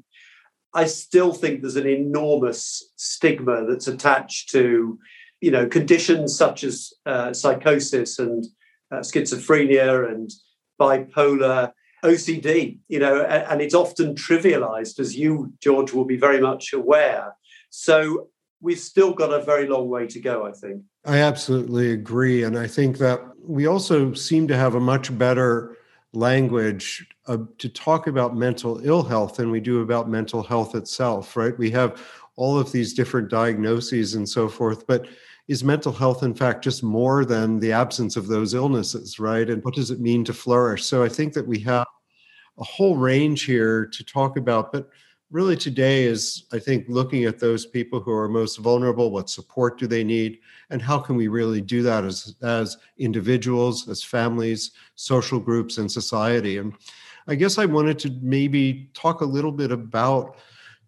I 0.74 0.86
still 0.86 1.34
think 1.34 1.62
there's 1.62 1.76
an 1.76 1.88
enormous 1.88 2.92
stigma 2.96 3.66
that's 3.68 3.88
attached 3.88 4.50
to, 4.52 5.00
you 5.42 5.52
know, 5.52 5.68
conditions 5.68 6.38
such 6.38 6.64
as 6.64 6.94
uh, 7.06 7.34
psychosis 7.34 8.20
and 8.20 8.46
uh, 8.92 8.98
schizophrenia 8.98 10.10
and 10.12 10.32
bipolar 10.80 11.72
OCD, 12.04 12.80
you 12.88 13.00
know, 13.00 13.22
and, 13.24 13.62
it's 13.62 13.74
often 13.74 14.16
trivialized, 14.16 15.00
as 15.00 15.16
you, 15.16 15.54
George, 15.62 15.94
will 15.94 16.06
be 16.06 16.18
very 16.18 16.40
much 16.40 16.74
aware. 16.74 17.36
So 17.70 18.30
we've 18.62 18.80
still 18.80 19.14
got 19.14 19.32
a 19.32 19.44
very 19.44 19.68
long 19.68 19.90
way 19.90 20.08
to 20.08 20.20
go, 20.20 20.46
I 20.46 20.52
think. 20.52 20.84
I 21.06 21.18
absolutely 21.18 21.92
agree. 21.92 22.44
And 22.44 22.58
I 22.58 22.68
think 22.68 22.98
that 23.00 23.22
we 23.42 23.66
also 23.68 24.14
seem 24.14 24.48
to 24.48 24.56
have 24.56 24.76
a 24.76 24.80
much 24.80 25.16
better 25.18 25.76
language 26.14 27.08
uh, 27.28 27.38
to 27.58 27.70
talk 27.70 28.08
about 28.08 28.36
mental 28.36 28.80
ill 28.84 29.04
health 29.04 29.36
than 29.36 29.52
we 29.52 29.60
do 29.60 29.82
about 29.82 30.10
mental 30.10 30.44
health 30.44 30.76
itself, 30.76 31.36
right? 31.36 31.58
We 31.58 31.72
have 31.72 32.02
all 32.36 32.58
of 32.58 32.72
these 32.72 32.94
different 32.94 33.30
diagnoses 33.30 34.16
and 34.16 34.28
so 34.28 34.48
forth, 34.48 34.88
but 34.88 35.08
is 35.48 35.64
mental 35.64 35.94
health 35.94 36.24
in 36.24 36.34
fact 36.34 36.64
just 36.64 36.84
more 36.84 37.26
than 37.26 37.60
the 37.60 37.72
absence 37.72 38.16
of 38.16 38.28
those 38.28 38.54
illnesses 38.54 39.20
right 39.20 39.50
and 39.50 39.64
what 39.64 39.74
does 39.74 39.92
it 39.92 40.00
mean 40.00 40.24
to 40.24 40.34
flourish 40.34 40.84
so 40.84 41.04
i 41.04 41.10
think 41.10 41.34
that 41.34 41.48
we 41.48 41.60
have 41.60 41.88
a 42.60 42.64
whole 42.64 42.96
range 42.96 43.44
here 43.44 43.86
to 43.86 44.04
talk 44.04 44.38
about 44.38 44.72
but 44.72 44.90
really 45.32 45.58
today 45.58 46.06
is, 46.06 46.46
I 46.54 46.60
think, 46.60 46.86
looking 46.88 47.26
at 47.26 47.40
those 47.40 47.66
people 47.66 48.00
who 48.00 48.12
are 48.12 48.30
most 48.30 48.58
vulnerable. 48.58 49.12
What 49.12 49.30
support 49.30 49.78
do 49.78 49.88
they 49.88 50.04
need? 50.04 50.40
And 50.70 50.82
how 50.82 51.00
can 51.00 51.16
we 51.16 51.28
really 51.28 51.62
do 51.62 51.82
that 51.84 52.04
as, 52.06 52.36
as 52.42 52.78
individuals, 52.98 53.90
as 53.90 54.04
families, 54.04 54.72
social 54.96 55.40
groups, 55.40 55.78
and 55.78 55.92
society? 55.92 56.58
And 56.58 56.74
I 57.28 57.36
guess 57.36 57.58
I 57.58 57.66
wanted 57.66 58.00
to 58.00 58.18
maybe 58.22 58.90
talk 58.94 59.22
a 59.22 59.26
little 59.26 59.52
bit 59.52 59.72
about 59.72 60.38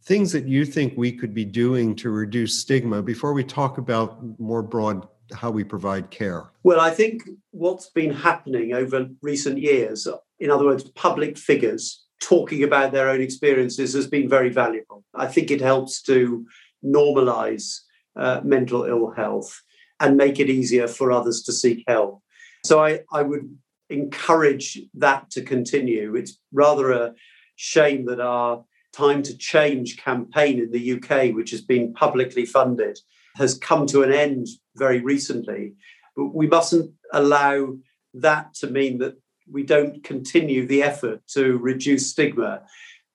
things 0.04 0.32
that 0.32 0.46
you 0.46 0.66
think 0.66 0.94
we 0.96 1.12
could 1.12 1.34
be 1.34 1.46
doing 1.46 1.96
to 1.96 2.10
reduce 2.10 2.60
stigma 2.60 3.02
before 3.02 3.34
we 3.34 3.44
talk 3.44 3.78
about 3.78 4.20
more 4.40 4.62
broad 4.62 5.08
how 5.34 5.52
we 5.52 5.64
provide 5.64 6.10
care? 6.10 6.50
Well, 6.64 6.80
I 6.80 6.92
think 6.92 7.24
what's 7.52 7.90
been 7.90 8.12
happening 8.12 8.74
over 8.74 9.08
recent 9.22 9.60
years, 9.60 10.08
in 10.40 10.50
other 10.50 10.66
words, 10.66 10.90
public 10.92 11.38
figures 11.38 12.04
talking 12.22 12.64
about 12.64 12.92
their 12.92 13.10
own 13.10 13.22
experiences, 13.22 13.94
has 13.94 14.08
been 14.08 14.28
very 14.28 14.50
valuable. 14.50 15.04
I 15.14 15.28
think 15.28 15.52
it 15.52 15.62
helps 15.62 16.02
to 16.04 16.46
normalize 16.84 17.80
uh, 18.16 18.42
mental 18.44 18.84
ill 18.84 19.12
health 19.12 19.62
and 20.00 20.18
make 20.18 20.40
it 20.40 20.50
easier 20.50 20.88
for 20.88 21.12
others 21.12 21.44
to 21.44 21.54
seek 21.54 21.84
help. 21.88 22.22
So 22.66 22.84
I, 22.84 23.02
I 23.12 23.22
would 23.22 23.58
encourage 23.90 24.80
that 24.96 25.30
to 25.32 25.42
continue. 25.42 26.16
It's 26.16 26.38
rather 26.52 26.92
a 26.92 27.14
shame 27.56 28.06
that 28.06 28.20
our 28.20 28.64
Time 28.94 29.24
to 29.24 29.38
Change 29.38 29.98
campaign 29.98 30.60
in 30.60 30.72
the 30.72 30.94
UK, 30.94 31.36
which 31.36 31.52
has 31.52 31.62
been 31.62 31.94
publicly 31.94 32.46
funded, 32.46 33.00
has 33.36 33.58
come 33.58 33.86
to 33.88 34.04
an 34.04 34.12
end 34.12 34.48
very 34.76 35.00
recently. 35.00 35.74
But 36.16 36.34
we 36.34 36.48
mustn't 36.48 36.92
allow 37.14 37.76
that 38.14 38.54
to 38.56 38.68
mean 38.68 38.98
that 39.00 39.16
we 39.52 39.64
don't 39.64 40.04
continue 40.04 40.68
the 40.68 40.84
effort 40.84 41.22
to 41.30 41.58
reduce 41.58 42.12
stigma. 42.12 42.62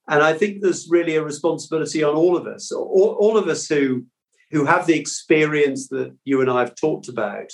And 0.08 0.22
I 0.22 0.34
think 0.34 0.60
there's 0.60 0.88
really 0.90 1.16
a 1.16 1.24
responsibility 1.24 2.02
on 2.02 2.14
all 2.14 2.36
of 2.36 2.46
us, 2.46 2.70
all, 2.72 3.16
all 3.18 3.36
of 3.36 3.48
us 3.48 3.68
who, 3.68 4.04
who 4.50 4.64
have 4.64 4.86
the 4.86 4.98
experience 4.98 5.88
that 5.88 6.14
you 6.24 6.40
and 6.40 6.50
I 6.50 6.60
have 6.60 6.74
talked 6.74 7.08
about, 7.08 7.50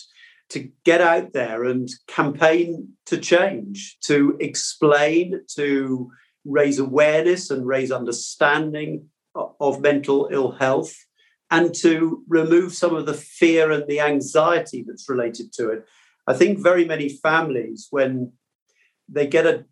to 0.51 0.69
get 0.85 1.01
out 1.01 1.33
there 1.33 1.65
and 1.65 1.89
campaign 2.09 2.89
to 3.07 3.19
change, 3.19 3.99
to 4.03 4.37
explain, 4.41 5.41
to 5.55 6.11
raise 6.45 6.79
awareness 6.79 7.51
and 7.51 7.67
raise 7.67 7.93
understanding 7.93 9.07
of 9.35 9.81
mental 9.81 10.29
ill 10.33 10.53
health, 10.53 10.95
and 11.51 11.75
to 11.75 12.23
remove 12.29 12.75
some 12.75 12.95
of 12.95 13.07
the 13.07 13.15
fear 13.15 13.71
and 13.71 13.85
the 13.89 14.01
anxiety 14.01 14.85
that's 14.87 15.09
related 15.09 15.53
to 15.53 15.69
it. 15.71 15.87
I 16.27 16.35
think 16.35 16.59
very 16.59 16.85
many 16.85 17.09
families, 17.09 17.89
when 17.91 18.33
they 19.09 19.27
get 19.27 19.47
a 19.47 19.65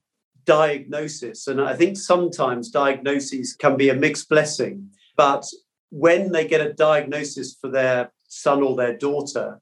diagnosis, 0.45 1.47
and 1.47 1.61
I 1.61 1.75
think 1.75 1.97
sometimes 1.97 2.71
diagnoses 2.71 3.55
can 3.55 3.77
be 3.77 3.89
a 3.89 3.95
mixed 3.95 4.29
blessing, 4.29 4.91
but 5.17 5.45
when 5.91 6.33
they 6.33 6.47
get 6.47 6.61
a 6.61 6.73
diagnosis 6.73 7.57
for 7.61 7.71
their 7.71 8.13
son 8.29 8.63
or 8.63 8.77
their 8.77 8.97
daughter, 8.97 9.61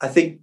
I 0.00 0.08
think 0.08 0.40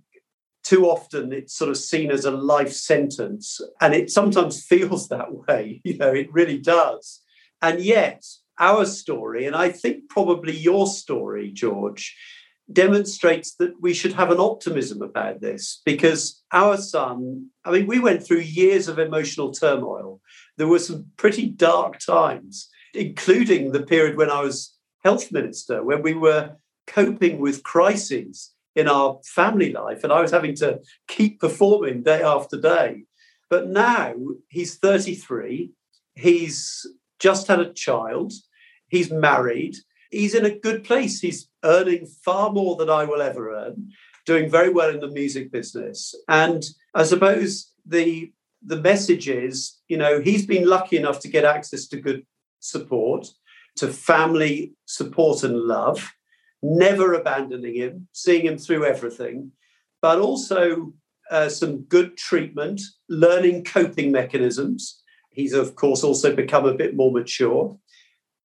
too 0.71 0.85
often 0.85 1.33
it's 1.33 1.53
sort 1.53 1.69
of 1.69 1.75
seen 1.75 2.09
as 2.09 2.23
a 2.23 2.31
life 2.31 2.71
sentence 2.71 3.59
and 3.81 3.93
it 3.93 4.09
sometimes 4.09 4.63
feels 4.71 5.09
that 5.09 5.29
way 5.45 5.81
you 5.83 5.97
know 5.97 6.13
it 6.13 6.31
really 6.31 6.57
does. 6.57 7.19
And 7.61 7.81
yet 7.81 8.23
our 8.57 8.85
story 8.85 9.45
and 9.45 9.55
i 9.55 9.69
think 9.69 10.07
probably 10.09 10.55
your 10.55 10.87
story 10.87 11.51
george 11.51 12.15
demonstrates 12.71 13.55
that 13.55 13.73
we 13.81 13.93
should 13.93 14.13
have 14.13 14.31
an 14.31 14.39
optimism 14.39 15.01
about 15.01 15.41
this 15.41 15.81
because 15.83 16.41
our 16.53 16.77
son 16.77 17.47
i 17.65 17.71
mean 17.71 17.85
we 17.85 17.99
went 17.99 18.23
through 18.23 18.39
years 18.61 18.87
of 18.87 18.97
emotional 18.97 19.51
turmoil. 19.51 20.21
There 20.57 20.71
were 20.73 20.85
some 20.87 21.07
pretty 21.17 21.47
dark 21.47 21.99
times 21.99 22.69
including 22.93 23.71
the 23.71 23.85
period 23.93 24.15
when 24.15 24.31
i 24.39 24.41
was 24.41 24.77
health 25.03 25.31
minister 25.31 25.83
when 25.83 26.01
we 26.01 26.13
were 26.13 26.43
coping 26.87 27.39
with 27.39 27.63
crises 27.63 28.51
in 28.75 28.87
our 28.87 29.19
family 29.25 29.71
life. 29.71 30.03
And 30.03 30.13
I 30.13 30.21
was 30.21 30.31
having 30.31 30.55
to 30.55 30.79
keep 31.07 31.39
performing 31.39 32.03
day 32.03 32.21
after 32.21 32.59
day. 32.59 33.03
But 33.49 33.67
now 33.67 34.13
he's 34.47 34.77
33, 34.77 35.71
he's 36.15 36.87
just 37.19 37.47
had 37.47 37.59
a 37.59 37.73
child, 37.73 38.31
he's 38.87 39.11
married, 39.11 39.75
he's 40.09 40.35
in 40.35 40.45
a 40.45 40.57
good 40.57 40.83
place. 40.83 41.19
He's 41.19 41.49
earning 41.63 42.05
far 42.05 42.51
more 42.51 42.75
than 42.75 42.89
I 42.89 43.05
will 43.05 43.21
ever 43.21 43.53
earn, 43.53 43.91
doing 44.25 44.49
very 44.49 44.69
well 44.69 44.89
in 44.89 44.99
the 44.99 45.09
music 45.09 45.51
business. 45.51 46.13
And 46.27 46.63
I 46.93 47.03
suppose 47.03 47.71
the 47.85 48.31
the 48.63 48.79
message 48.79 49.27
is, 49.27 49.79
you 49.87 49.97
know, 49.97 50.21
he's 50.21 50.45
been 50.45 50.67
lucky 50.67 50.95
enough 50.95 51.19
to 51.21 51.27
get 51.27 51.45
access 51.45 51.87
to 51.87 51.99
good 51.99 52.23
support, 52.59 53.27
to 53.77 53.87
family 53.87 54.73
support 54.85 55.43
and 55.43 55.57
love 55.57 56.13
never 56.61 57.13
abandoning 57.13 57.75
him, 57.75 58.07
seeing 58.11 58.45
him 58.45 58.57
through 58.57 58.85
everything, 58.85 59.51
but 60.01 60.19
also 60.19 60.93
uh, 61.29 61.49
some 61.49 61.81
good 61.83 62.17
treatment, 62.17 62.81
learning 63.09 63.63
coping 63.63 64.11
mechanisms. 64.11 65.01
He's, 65.31 65.53
of 65.53 65.75
course, 65.75 66.03
also 66.03 66.35
become 66.35 66.65
a 66.65 66.73
bit 66.73 66.95
more 66.95 67.11
mature. 67.11 67.77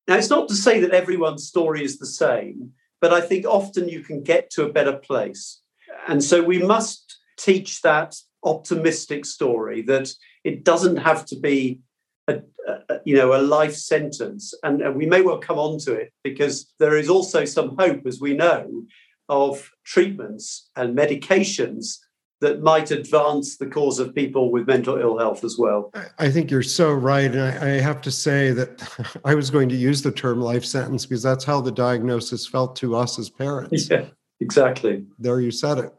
Now, 0.06 0.16
it's 0.16 0.30
not 0.30 0.48
to 0.48 0.54
say 0.54 0.80
that 0.80 0.92
everyone's 0.92 1.48
story 1.48 1.82
is 1.82 1.98
the 1.98 2.06
same, 2.06 2.72
but 3.00 3.12
I 3.12 3.20
think 3.20 3.44
often 3.44 3.88
you 3.88 4.00
can 4.00 4.22
get 4.22 4.50
to 4.50 4.64
a 4.64 4.72
better 4.72 4.92
place. 4.92 5.60
And 6.06 6.22
so 6.22 6.42
we 6.42 6.60
must 6.62 7.18
teach 7.36 7.82
that 7.82 8.14
optimistic 8.44 9.24
story 9.24 9.82
that 9.82 10.12
it 10.44 10.64
doesn't 10.64 10.96
have 10.96 11.26
to 11.26 11.36
be 11.36 11.80
a, 12.28 12.40
a, 12.68 13.00
you 13.04 13.16
know 13.16 13.34
a 13.34 13.40
life 13.40 13.74
sentence 13.74 14.52
and, 14.62 14.82
and 14.82 14.96
we 14.96 15.06
may 15.06 15.22
well 15.22 15.38
come 15.38 15.58
on 15.58 15.78
to 15.78 15.92
it 15.92 16.12
because 16.24 16.72
there 16.78 16.96
is 16.96 17.08
also 17.08 17.44
some 17.44 17.76
hope 17.76 18.06
as 18.06 18.20
we 18.20 18.34
know 18.34 18.84
of 19.28 19.70
treatments 19.84 20.70
and 20.76 20.96
medications 20.96 21.98
that 22.40 22.60
might 22.60 22.90
advance 22.90 23.56
the 23.56 23.66
cause 23.66 23.98
of 23.98 24.14
people 24.14 24.52
with 24.52 24.66
mental 24.66 24.98
ill 24.98 25.18
health 25.18 25.42
as 25.42 25.56
well. 25.58 25.90
I 26.18 26.30
think 26.30 26.50
you're 26.50 26.62
so 26.62 26.92
right. 26.92 27.30
And 27.30 27.40
I, 27.40 27.76
I, 27.76 27.80
have 27.80 28.02
to 28.02 28.10
say 28.10 28.50
that 28.52 29.18
I 29.24 29.34
was 29.34 29.50
going 29.50 29.70
to 29.70 29.74
use 29.74 30.02
the 30.02 30.12
term 30.12 30.40
life 30.40 30.64
sentence 30.64 31.06
because 31.06 31.22
that's 31.22 31.44
how 31.44 31.60
the 31.62 31.72
diagnosis 31.72 32.46
felt 32.46 32.76
to 32.76 32.94
us 32.94 33.18
as 33.18 33.30
parents. 33.30 33.88
Yeah, 33.90 34.06
exactly. 34.40 35.04
There 35.18 35.40
you 35.40 35.50
said 35.50 35.78
it. 35.78 35.92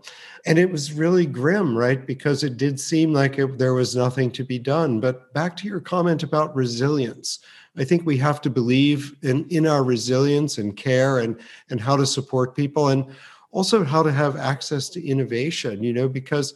And 0.45 0.57
it 0.57 0.71
was 0.71 0.93
really 0.93 1.25
grim 1.25 1.77
right? 1.77 2.05
Because 2.05 2.43
it 2.43 2.57
did 2.57 2.79
seem 2.79 3.13
like 3.13 3.37
it, 3.37 3.57
there 3.57 3.73
was 3.73 3.95
nothing 3.95 4.31
to 4.31 4.43
be 4.43 4.59
done. 4.59 4.99
But 4.99 5.33
back 5.33 5.57
to 5.57 5.67
your 5.67 5.81
comment 5.81 6.23
about 6.23 6.55
resilience. 6.55 7.39
I 7.77 7.83
think 7.83 8.05
we 8.05 8.17
have 8.17 8.41
to 8.41 8.49
believe 8.49 9.15
in 9.21 9.45
in 9.49 9.67
our 9.67 9.83
resilience 9.83 10.57
and 10.57 10.75
care 10.75 11.19
and 11.19 11.39
and 11.69 11.79
how 11.79 11.95
to 11.95 12.05
support 12.05 12.55
people 12.55 12.89
and 12.89 13.05
also 13.51 13.83
how 13.83 14.03
to 14.03 14.11
have 14.11 14.35
access 14.35 14.89
to 14.89 15.05
innovation 15.05 15.81
you 15.81 15.93
know 15.93 16.07
because 16.07 16.53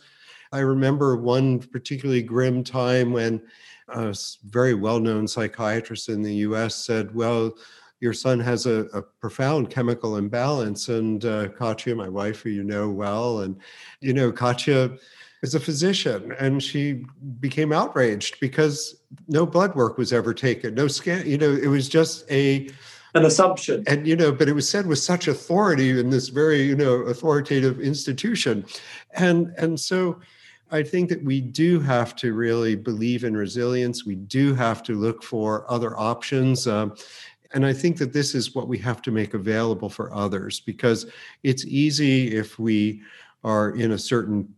i 0.51 0.59
remember 0.59 1.15
one 1.15 1.59
particularly 1.59 2.21
grim 2.21 2.63
time 2.63 3.11
when 3.11 3.41
a 3.89 4.15
very 4.45 4.73
well-known 4.73 5.27
psychiatrist 5.27 6.09
in 6.09 6.21
the 6.21 6.33
us 6.33 6.75
said 6.75 7.13
well 7.15 7.53
your 8.01 8.13
son 8.13 8.39
has 8.39 8.65
a, 8.65 8.87
a 8.93 9.01
profound 9.01 9.69
chemical 9.69 10.17
imbalance. 10.17 10.89
And 10.89 11.23
uh, 11.23 11.49
Katya, 11.49 11.95
my 11.95 12.09
wife, 12.09 12.41
who 12.41 12.49
you 12.49 12.63
know 12.63 12.89
well, 12.89 13.41
and 13.41 13.55
you 14.01 14.13
know, 14.13 14.31
Katya 14.31 14.97
is 15.41 15.55
a 15.55 15.59
physician 15.59 16.33
and 16.39 16.61
she 16.61 17.05
became 17.39 17.71
outraged 17.71 18.39
because 18.39 19.01
no 19.27 19.45
blood 19.45 19.75
work 19.75 19.97
was 19.97 20.13
ever 20.13 20.33
taken, 20.33 20.73
no 20.73 20.87
scan, 20.87 21.25
you 21.25 21.37
know, 21.37 21.51
it 21.51 21.67
was 21.67 21.87
just 21.87 22.29
a 22.29 22.69
an 23.13 23.25
assumption. 23.25 23.83
And 23.87 24.07
you 24.07 24.15
know, 24.15 24.31
but 24.31 24.47
it 24.47 24.53
was 24.53 24.69
said 24.69 24.87
with 24.87 24.99
such 24.99 25.27
authority 25.27 25.99
in 25.99 26.09
this 26.09 26.29
very, 26.29 26.63
you 26.63 26.75
know, 26.75 26.93
authoritative 27.01 27.79
institution. 27.79 28.65
And 29.13 29.53
and 29.57 29.79
so 29.79 30.19
I 30.71 30.83
think 30.83 31.09
that 31.09 31.23
we 31.23 31.41
do 31.41 31.81
have 31.81 32.15
to 32.17 32.33
really 32.33 32.75
believe 32.75 33.25
in 33.25 33.35
resilience. 33.35 34.05
We 34.05 34.15
do 34.15 34.55
have 34.55 34.81
to 34.83 34.97
look 34.97 35.21
for 35.21 35.69
other 35.69 35.99
options. 35.99 36.65
Um, 36.65 36.95
and 37.53 37.65
I 37.65 37.73
think 37.73 37.97
that 37.97 38.13
this 38.13 38.35
is 38.35 38.55
what 38.55 38.67
we 38.67 38.77
have 38.79 39.01
to 39.03 39.11
make 39.11 39.33
available 39.33 39.89
for 39.89 40.13
others 40.13 40.59
because 40.59 41.05
it's 41.43 41.65
easy 41.65 42.35
if 42.35 42.59
we 42.59 43.01
are 43.43 43.71
in 43.71 43.91
a 43.91 43.97
certain 43.97 44.53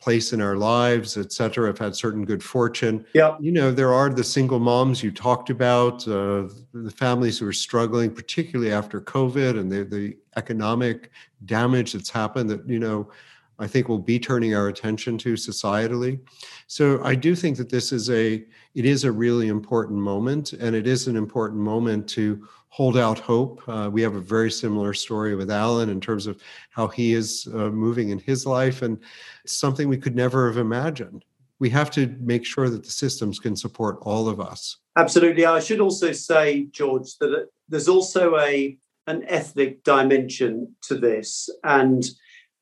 place 0.00 0.32
in 0.32 0.40
our 0.40 0.56
lives, 0.56 1.16
et 1.16 1.32
cetera, 1.32 1.66
have 1.66 1.78
had 1.78 1.96
certain 1.96 2.24
good 2.24 2.42
fortune. 2.42 3.04
Yeah. 3.14 3.36
You 3.40 3.50
know, 3.50 3.72
there 3.72 3.92
are 3.92 4.10
the 4.10 4.22
single 4.22 4.58
moms 4.58 5.02
you 5.02 5.10
talked 5.10 5.50
about, 5.50 6.06
uh, 6.06 6.48
the 6.72 6.92
families 6.94 7.38
who 7.38 7.48
are 7.48 7.52
struggling, 7.52 8.14
particularly 8.14 8.72
after 8.72 9.00
COVID 9.00 9.58
and 9.58 9.72
the, 9.72 9.84
the 9.84 10.16
economic 10.36 11.10
damage 11.46 11.94
that's 11.94 12.10
happened 12.10 12.50
that, 12.50 12.68
you 12.68 12.78
know, 12.78 13.10
I 13.58 13.66
think 13.66 13.88
we'll 13.88 13.98
be 13.98 14.18
turning 14.20 14.54
our 14.54 14.68
attention 14.68 15.18
to 15.18 15.34
societally. 15.34 16.20
So 16.68 17.02
I 17.02 17.14
do 17.14 17.34
think 17.34 17.56
that 17.56 17.70
this 17.70 17.92
is 17.92 18.08
a 18.10 18.44
it 18.74 18.84
is 18.84 19.04
a 19.04 19.12
really 19.12 19.48
important 19.48 19.98
moment, 19.98 20.52
and 20.52 20.76
it 20.76 20.86
is 20.86 21.08
an 21.08 21.16
important 21.16 21.60
moment 21.60 22.08
to 22.10 22.46
hold 22.68 22.96
out 22.96 23.18
hope. 23.18 23.62
Uh, 23.66 23.88
we 23.90 24.02
have 24.02 24.14
a 24.14 24.20
very 24.20 24.50
similar 24.50 24.92
story 24.94 25.34
with 25.34 25.50
Alan 25.50 25.88
in 25.88 26.00
terms 26.00 26.26
of 26.26 26.40
how 26.70 26.86
he 26.86 27.14
is 27.14 27.48
uh, 27.54 27.70
moving 27.70 28.10
in 28.10 28.18
his 28.18 28.46
life, 28.46 28.82
and 28.82 28.98
it's 29.42 29.56
something 29.56 29.88
we 29.88 29.96
could 29.96 30.14
never 30.14 30.46
have 30.46 30.58
imagined. 30.58 31.24
we 31.58 31.70
have 31.70 31.90
to 31.90 32.14
make 32.20 32.44
sure 32.44 32.68
that 32.70 32.84
the 32.84 32.90
systems 32.90 33.38
can 33.38 33.56
support 33.56 33.98
all 34.02 34.28
of 34.28 34.40
us. 34.40 34.76
Absolutely. 34.96 35.44
I 35.44 35.60
should 35.60 35.80
also 35.80 36.12
say, 36.12 36.68
George, 36.70 37.16
that 37.18 37.48
there's 37.68 37.88
also 37.88 38.38
a 38.38 38.78
an 39.06 39.24
ethnic 39.26 39.82
dimension 39.84 40.74
to 40.82 40.94
this, 40.94 41.48
and 41.64 42.04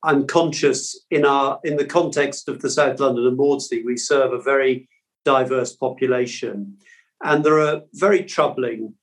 I'm 0.07 0.27
conscious 0.27 1.05
in 1.11 1.25
our 1.25 1.59
in 1.65 1.77
the 1.77 1.85
context 1.85 2.49
of 2.49 2.63
the 2.63 2.71
South 2.71 3.01
London 3.01 3.27
and 3.27 3.37
Maudsley, 3.37 3.83
we 3.85 3.97
serve 3.97 4.33
a 4.33 4.41
very 4.41 4.89
diverse 5.25 5.75
population, 5.75 6.77
and 7.23 7.45
there 7.45 7.59
are 7.59 7.83
very 7.93 8.23
troubling 8.23 8.95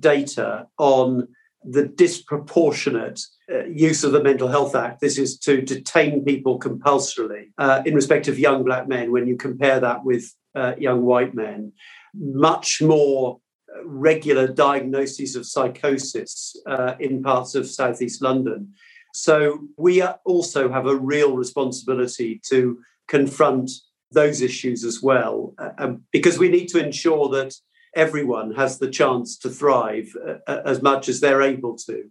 data 0.00 0.66
on 0.76 1.28
the 1.62 1.84
disproportionate 1.84 3.20
uh, 3.52 3.66
use 3.66 4.02
of 4.02 4.12
the 4.12 4.22
Mental 4.22 4.48
Health 4.48 4.74
Act. 4.74 5.00
This 5.00 5.16
is 5.16 5.38
to 5.40 5.62
detain 5.62 6.24
people 6.24 6.58
compulsorily 6.58 7.52
uh, 7.58 7.82
in 7.86 7.94
respect 7.94 8.26
of 8.26 8.38
young 8.38 8.64
black 8.64 8.88
men 8.88 9.12
when 9.12 9.28
you 9.28 9.36
compare 9.36 9.78
that 9.78 10.04
with 10.04 10.34
uh, 10.56 10.74
young 10.78 11.02
white 11.02 11.34
men. 11.34 11.72
Much 12.14 12.82
more 12.82 13.38
uh, 13.72 13.86
regular 13.86 14.48
diagnoses 14.48 15.36
of 15.36 15.46
psychosis 15.46 16.56
uh, 16.66 16.94
in 16.98 17.22
parts 17.22 17.54
of 17.54 17.68
southeast 17.68 18.22
London. 18.22 18.74
So 19.20 19.58
we 19.76 20.00
also 20.02 20.70
have 20.70 20.86
a 20.86 20.94
real 20.94 21.36
responsibility 21.36 22.40
to 22.50 22.78
confront 23.08 23.70
those 24.12 24.40
issues 24.40 24.84
as 24.84 25.02
well, 25.02 25.54
uh, 25.58 25.70
um, 25.78 26.02
because 26.12 26.38
we 26.38 26.48
need 26.48 26.68
to 26.68 26.82
ensure 26.82 27.28
that 27.30 27.54
everyone 27.96 28.54
has 28.54 28.78
the 28.78 28.88
chance 28.88 29.36
to 29.38 29.50
thrive 29.50 30.08
uh, 30.46 30.60
as 30.64 30.82
much 30.82 31.08
as 31.08 31.18
they're 31.18 31.42
able 31.42 31.76
to, 31.76 32.04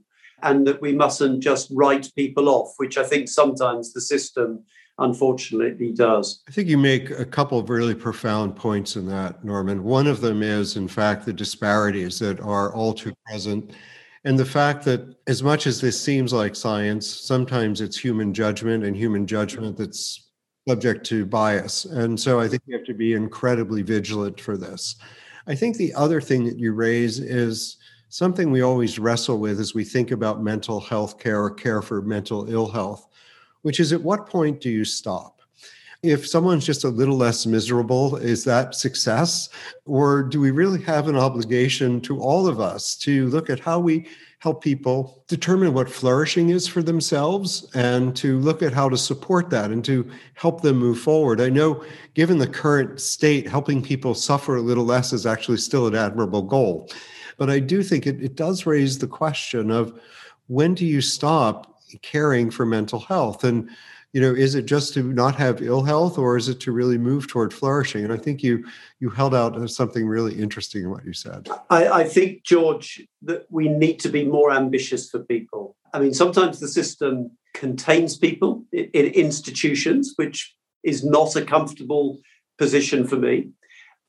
and 0.43 0.67
that 0.67 0.81
we 0.81 0.91
mustn't 0.91 1.41
just 1.41 1.69
write 1.71 2.11
people 2.15 2.49
off, 2.49 2.73
which 2.75 2.97
I 2.97 3.03
think 3.03 3.29
sometimes 3.29 3.93
the 3.93 4.01
system 4.01 4.65
unfortunately 4.99 5.93
does. 5.93 6.43
I 6.47 6.51
think 6.51 6.67
you 6.67 6.77
make 6.77 7.09
a 7.11 7.25
couple 7.25 7.57
of 7.57 7.69
really 7.69 7.95
profound 7.95 8.55
points 8.55 8.97
in 8.97 9.07
that, 9.07 9.45
Norman. 9.45 9.83
One 9.83 10.07
of 10.07 10.19
them 10.19 10.43
is, 10.43 10.75
in 10.75 10.89
fact, 10.89 11.25
the 11.25 11.33
disparities 11.33 12.19
that 12.19 12.41
are 12.41 12.73
all 12.73 12.93
too 12.93 13.13
present. 13.25 13.71
And 14.27 14.37
the 14.37 14.43
fact 14.43 14.83
that, 14.83 15.15
as 15.27 15.41
much 15.41 15.65
as 15.67 15.79
this 15.79 15.97
seems 16.01 16.33
like 16.33 16.53
science, 16.53 17.07
sometimes 17.07 17.79
it's 17.79 17.97
human 17.97 18.33
judgment 18.33 18.83
and 18.83 18.93
human 18.93 19.25
judgment 19.25 19.77
that's 19.77 20.31
subject 20.67 21.05
to 21.05 21.25
bias. 21.25 21.85
And 21.85 22.19
so 22.19 22.37
I 22.37 22.49
think 22.49 22.61
you 22.65 22.75
have 22.75 22.85
to 22.87 22.93
be 22.93 23.13
incredibly 23.13 23.83
vigilant 23.83 24.41
for 24.41 24.57
this. 24.57 24.97
I 25.47 25.55
think 25.55 25.77
the 25.77 25.93
other 25.93 26.19
thing 26.19 26.43
that 26.43 26.59
you 26.59 26.73
raise 26.73 27.21
is 27.21 27.77
something 28.09 28.51
we 28.51 28.59
always 28.59 28.99
wrestle 28.99 29.39
with 29.39 29.61
as 29.61 29.73
we 29.73 29.85
think 29.85 30.11
about 30.11 30.43
mental 30.43 30.81
health 30.81 31.19
care 31.19 31.41
or 31.41 31.51
care 31.51 31.81
for 31.81 32.01
mental 32.01 32.51
ill 32.51 32.67
health, 32.67 33.07
which 33.61 33.79
is 33.79 33.93
at 33.93 34.03
what 34.03 34.27
point 34.27 34.59
do 34.59 34.69
you 34.69 34.83
stop? 34.83 35.36
If 36.03 36.27
someone's 36.27 36.65
just 36.65 36.83
a 36.83 36.89
little 36.89 37.17
less 37.17 37.45
miserable, 37.45 38.17
is 38.17 38.43
that 38.43 38.75
success? 38.75 39.49
Or 39.85 40.21
do 40.21 40.39
we 40.39 40.51
really 40.51 40.81
have 40.83 41.07
an 41.07 41.15
obligation 41.15 42.01
to 42.01 42.19
all 42.19 42.47
of 42.47 42.59
us 42.59 42.95
to 42.97 43.27
look 43.29 43.49
at 43.49 43.59
how 43.59 43.79
we 43.79 44.07
help 44.39 44.63
people 44.63 45.23
determine 45.27 45.73
what 45.73 45.89
flourishing 45.89 46.49
is 46.49 46.67
for 46.67 46.83
themselves 46.83 47.67
and 47.73 48.15
to 48.15 48.37
look 48.39 48.61
at 48.61 48.73
how 48.73 48.87
to 48.87 48.97
support 48.97 49.49
that 49.49 49.71
and 49.71 49.83
to 49.83 50.07
help 50.35 50.61
them 50.61 50.77
move 50.77 50.99
forward. 50.99 51.41
I 51.41 51.49
know, 51.49 51.83
given 52.13 52.37
the 52.37 52.47
current 52.47 53.01
state, 53.01 53.47
helping 53.47 53.81
people 53.81 54.13
suffer 54.13 54.55
a 54.55 54.61
little 54.61 54.85
less 54.85 55.11
is 55.11 55.25
actually 55.25 55.57
still 55.57 55.87
an 55.87 55.95
admirable 55.95 56.43
goal. 56.43 56.87
But 57.37 57.49
I 57.49 57.59
do 57.59 57.81
think 57.81 58.05
it, 58.05 58.23
it 58.23 58.35
does 58.35 58.67
raise 58.67 58.99
the 58.99 59.07
question 59.07 59.71
of 59.71 59.99
when 60.45 60.75
do 60.75 60.85
you 60.85 61.01
stop 61.01 61.81
caring 62.03 62.51
for 62.51 62.65
mental 62.65 62.99
health? 62.99 63.43
And 63.43 63.69
you 64.13 64.21
know 64.21 64.33
is 64.33 64.55
it 64.55 64.65
just 64.65 64.93
to 64.93 65.03
not 65.03 65.35
have 65.35 65.61
ill 65.61 65.83
health 65.83 66.17
or 66.17 66.37
is 66.37 66.49
it 66.49 66.59
to 66.61 66.71
really 66.71 66.97
move 66.97 67.27
toward 67.27 67.53
flourishing? 67.53 68.03
And 68.03 68.13
i 68.13 68.17
think 68.17 68.43
you 68.43 68.65
you 68.99 69.09
held 69.09 69.35
out 69.35 69.69
something 69.69 70.07
really 70.07 70.35
interesting 70.39 70.83
in 70.83 70.89
what 70.89 71.05
you 71.05 71.13
said. 71.13 71.49
I, 71.69 71.87
I, 71.87 72.03
think 72.05 72.43
george 72.43 73.05
that 73.23 73.45
we 73.49 73.67
need 73.69 73.99
to 74.01 74.09
be 74.09 74.23
more 74.25 74.51
ambitious 74.51 75.09
for 75.09 75.19
people. 75.19 75.75
I 75.93 75.99
mean 75.99 76.13
sometimes 76.13 76.59
the 76.59 76.67
system 76.67 77.31
contains 77.53 78.17
people 78.17 78.65
in, 78.71 78.85
in 78.93 79.05
institutions 79.07 80.13
which 80.15 80.55
is 80.83 81.03
not 81.03 81.35
a 81.35 81.43
comfortable 81.43 82.19
position 82.57 83.05
for 83.07 83.17
me. 83.17 83.49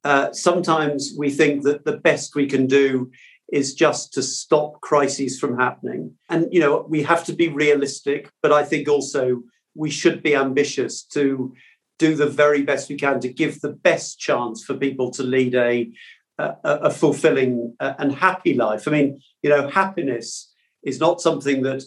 Uh, 0.05 0.33
sometimes 0.33 1.13
we 1.19 1.29
think 1.29 1.65
that 1.65 1.85
the 1.85 1.97
best 1.97 2.35
we 2.35 2.47
can 2.47 2.67
do 2.67 3.11
is 3.53 3.75
just 3.75 4.13
to 4.13 4.23
stop 4.23 4.81
crises 4.81 5.41
from 5.41 5.59
happening. 5.59 6.15
And 6.29 6.49
you 6.53 6.61
know 6.61 6.87
we 6.89 7.03
have 7.03 7.25
to 7.25 7.33
be 7.33 7.49
realistic 7.49 8.31
but 8.43 8.53
i 8.53 8.63
think 8.65 8.89
also 8.89 9.43
we 9.79 9.91
should 9.91 10.23
be 10.23 10.35
ambitious 10.35 11.03
to 11.03 11.55
do 11.99 12.15
the 12.15 12.27
very 12.43 12.63
best 12.63 12.89
we 12.89 12.97
can 12.97 13.21
to 13.21 13.33
give 13.43 13.61
the 13.61 13.73
best 13.73 14.19
chance 14.19 14.65
for 14.65 14.75
people 14.75 15.11
to 15.13 15.23
lead 15.23 15.55
a 15.55 15.91
a, 16.39 16.55
a 16.89 16.91
fulfilling 16.91 17.75
and 17.81 18.13
happy 18.13 18.55
life. 18.55 18.87
I 18.87 18.93
mean, 18.93 19.21
you 19.43 19.51
know, 19.51 19.69
happiness 19.69 20.53
is 20.83 21.01
not 21.01 21.21
something 21.21 21.63
that 21.63 21.83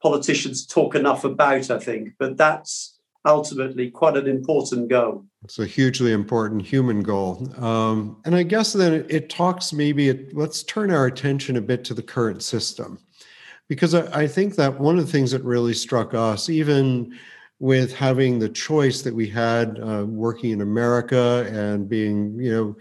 politicians 0.00 0.66
talk 0.66 0.94
enough 0.94 1.24
about. 1.24 1.70
I 1.70 1.78
think, 1.78 2.10
but 2.18 2.36
that's 2.36 2.96
ultimately 3.24 3.90
quite 3.90 4.16
an 4.16 4.28
important 4.28 4.88
goal. 4.88 5.24
It's 5.44 5.58
a 5.58 5.66
hugely 5.66 6.12
important 6.12 6.62
human 6.62 7.02
goal. 7.02 7.48
Um, 7.58 8.16
and 8.24 8.34
I 8.36 8.44
guess 8.44 8.72
then 8.72 8.92
it, 8.92 9.06
it 9.08 9.30
talks 9.30 9.72
maybe, 9.72 10.08
it, 10.08 10.36
let's 10.36 10.62
turn 10.62 10.90
our 10.92 11.06
attention 11.06 11.56
a 11.56 11.60
bit 11.60 11.84
to 11.84 11.94
the 11.94 12.02
current 12.02 12.42
system. 12.42 12.98
Because 13.68 13.94
I, 13.94 14.22
I 14.22 14.28
think 14.28 14.54
that 14.56 14.78
one 14.78 14.98
of 14.98 15.04
the 15.04 15.10
things 15.10 15.32
that 15.32 15.42
really 15.42 15.74
struck 15.74 16.14
us, 16.14 16.48
even 16.48 17.18
with 17.58 17.94
having 17.94 18.38
the 18.38 18.48
choice 18.48 19.02
that 19.02 19.14
we 19.14 19.28
had 19.28 19.80
uh, 19.80 20.04
working 20.06 20.50
in 20.50 20.60
America 20.60 21.46
and 21.50 21.88
being, 21.88 22.38
you 22.38 22.52
know, 22.52 22.76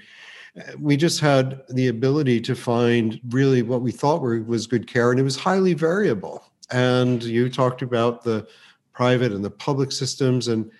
we 0.79 0.95
just 0.95 1.19
had 1.19 1.61
the 1.69 1.87
ability 1.87 2.39
to 2.41 2.55
find 2.55 3.19
really 3.29 3.61
what 3.61 3.81
we 3.81 3.91
thought 3.91 4.21
were, 4.21 4.41
was 4.41 4.67
good 4.67 4.87
care, 4.87 5.11
and 5.11 5.19
it 5.19 5.23
was 5.23 5.35
highly 5.35 5.73
variable. 5.73 6.43
And 6.71 7.23
you 7.23 7.49
talked 7.49 7.81
about 7.81 8.23
the 8.23 8.47
private 8.93 9.31
and 9.31 9.43
the 9.43 9.51
public 9.51 9.91
systems, 9.91 10.47
and 10.47 10.71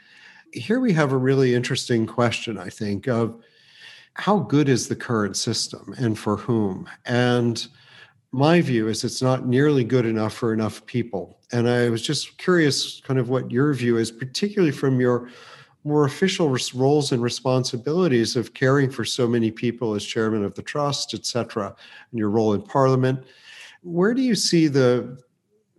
here 0.54 0.80
we 0.80 0.94
have 0.94 1.12
a 1.12 1.18
really 1.18 1.54
interesting 1.54 2.06
question, 2.06 2.58
I 2.58 2.70
think, 2.70 3.08
of 3.08 3.42
how 4.14 4.40
good 4.40 4.70
is 4.70 4.88
the 4.88 4.96
current 4.96 5.36
system 5.36 5.94
and 5.98 6.18
for 6.18 6.38
whom? 6.38 6.90
And 7.06 7.68
my 8.36 8.60
view 8.60 8.90
is 8.90 9.06
it's 9.06 9.22
not 9.22 9.48
nearly 9.48 9.86
good 9.86 10.06
enough 10.06 10.34
for 10.34 10.54
enough 10.54 10.86
people. 10.86 11.40
And 11.54 11.70
I 11.70 11.90
was 11.90 12.02
just 12.02 12.38
curious, 12.38 13.00
kind 13.00 13.18
of 13.18 13.30
what 13.30 13.50
your 13.50 13.74
view 13.74 13.98
is, 13.98 14.12
particularly 14.12 14.74
from 14.74 15.00
your 15.00 15.30
more 15.86 16.06
official 16.06 16.54
roles 16.74 17.14
and 17.14 17.24
responsibilities 17.24 18.36
of 18.36 18.54
caring 18.54 18.90
for 18.90 19.06
so 19.06 19.26
many 19.26 19.52
people 19.52 19.94
as 19.94 20.04
chairman 20.04 20.44
of 20.44 20.54
the 20.54 20.62
trust, 20.62 21.14
et 21.14 21.26
cetera, 21.26 21.74
and 22.12 22.20
your 22.20 22.30
role 22.30 22.54
in 22.54 22.62
parliament. 22.62 23.24
Where 23.84 24.14
do 24.14 24.22
you 24.22 24.36
see 24.36 24.68
the 24.68 25.18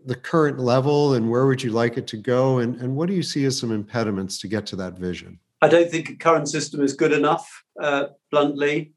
the 0.07 0.15
current 0.15 0.59
level 0.59 1.15
and 1.15 1.29
where 1.29 1.47
would 1.47 1.63
you 1.63 1.73
like 1.73 1.99
it 1.99 2.07
to 2.07 2.17
go? 2.17 2.59
And, 2.59 2.81
and 2.81 2.95
what 2.97 3.09
do 3.09 3.15
you 3.15 3.25
see 3.25 3.45
as 3.45 3.59
some 3.59 3.73
impediments 3.73 4.39
to 4.39 4.49
get 4.49 4.65
to 4.67 4.77
that 4.77 4.97
vision? 4.97 5.41
I 5.61 5.69
don't 5.69 5.91
think 5.91 6.07
the 6.07 6.15
current 6.15 6.49
system 6.49 6.81
is 6.81 6.93
good 6.93 7.13
enough, 7.13 7.65
uh, 7.83 8.05
bluntly, 8.31 8.93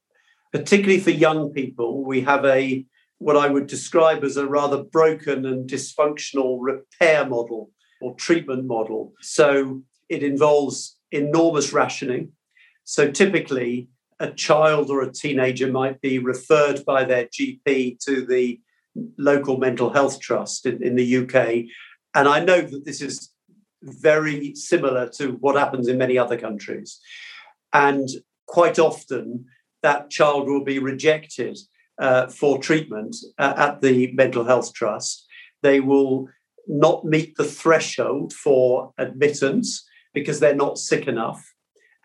particularly 0.54 1.00
for 1.00 1.10
young 1.10 1.50
people. 1.50 2.06
We 2.06 2.22
have 2.22 2.46
a 2.46 2.86
what 3.20 3.38
I 3.38 3.48
would 3.48 3.68
describe 3.68 4.24
as 4.24 4.38
a 4.38 4.48
rather 4.48 4.84
broken 4.84 5.46
and 5.46 5.70
dysfunctional 5.70 6.58
repair 6.60 7.26
model 7.26 7.70
or 8.02 8.16
treatment 8.16 8.66
model. 8.66 9.14
So 9.22 9.84
it 10.08 10.24
involves 10.24 10.98
enormous 11.12 11.74
rationing. 11.74 12.32
So 12.86 13.12
typically, 13.12 13.90
a 14.20 14.32
child 14.32 14.90
or 14.90 15.02
a 15.02 15.12
teenager 15.12 15.72
might 15.72 16.02
be 16.02 16.18
referred 16.18 16.84
by 16.86 17.04
their 17.04 17.26
GP 17.26 18.00
to 18.06 18.26
the 18.26 18.60
local 19.18 19.58
mental 19.58 19.92
health 19.92 20.20
trust 20.20 20.66
in, 20.66 20.82
in 20.82 20.96
the 20.96 21.18
UK. 21.18 21.66
And 22.16 22.28
I 22.28 22.44
know 22.44 22.62
that 22.62 22.86
this 22.86 23.02
is 23.02 23.32
very 23.82 24.56
similar 24.56 25.08
to 25.10 25.34
what 25.34 25.56
happens 25.56 25.88
in 25.88 25.98
many 25.98 26.18
other 26.18 26.38
countries. 26.38 27.00
And 27.74 28.10
quite 28.46 28.80
often, 28.80 29.46
that 29.84 30.10
child 30.10 30.48
will 30.48 30.64
be 30.64 30.80
rejected 30.80 31.58
uh, 32.00 32.28
for 32.28 32.58
treatment 32.58 33.16
uh, 33.38 33.54
at 33.58 33.82
the 33.82 34.12
mental 34.14 34.46
health 34.46 34.74
trust. 34.74 35.26
They 35.62 35.80
will 35.80 36.30
not 36.68 37.04
meet 37.04 37.36
the 37.36 37.44
threshold 37.44 38.34
for 38.34 38.94
admittance 38.98 39.86
because 40.14 40.40
they're 40.40 40.56
not 40.56 40.78
sick 40.78 41.08
enough. 41.08 41.54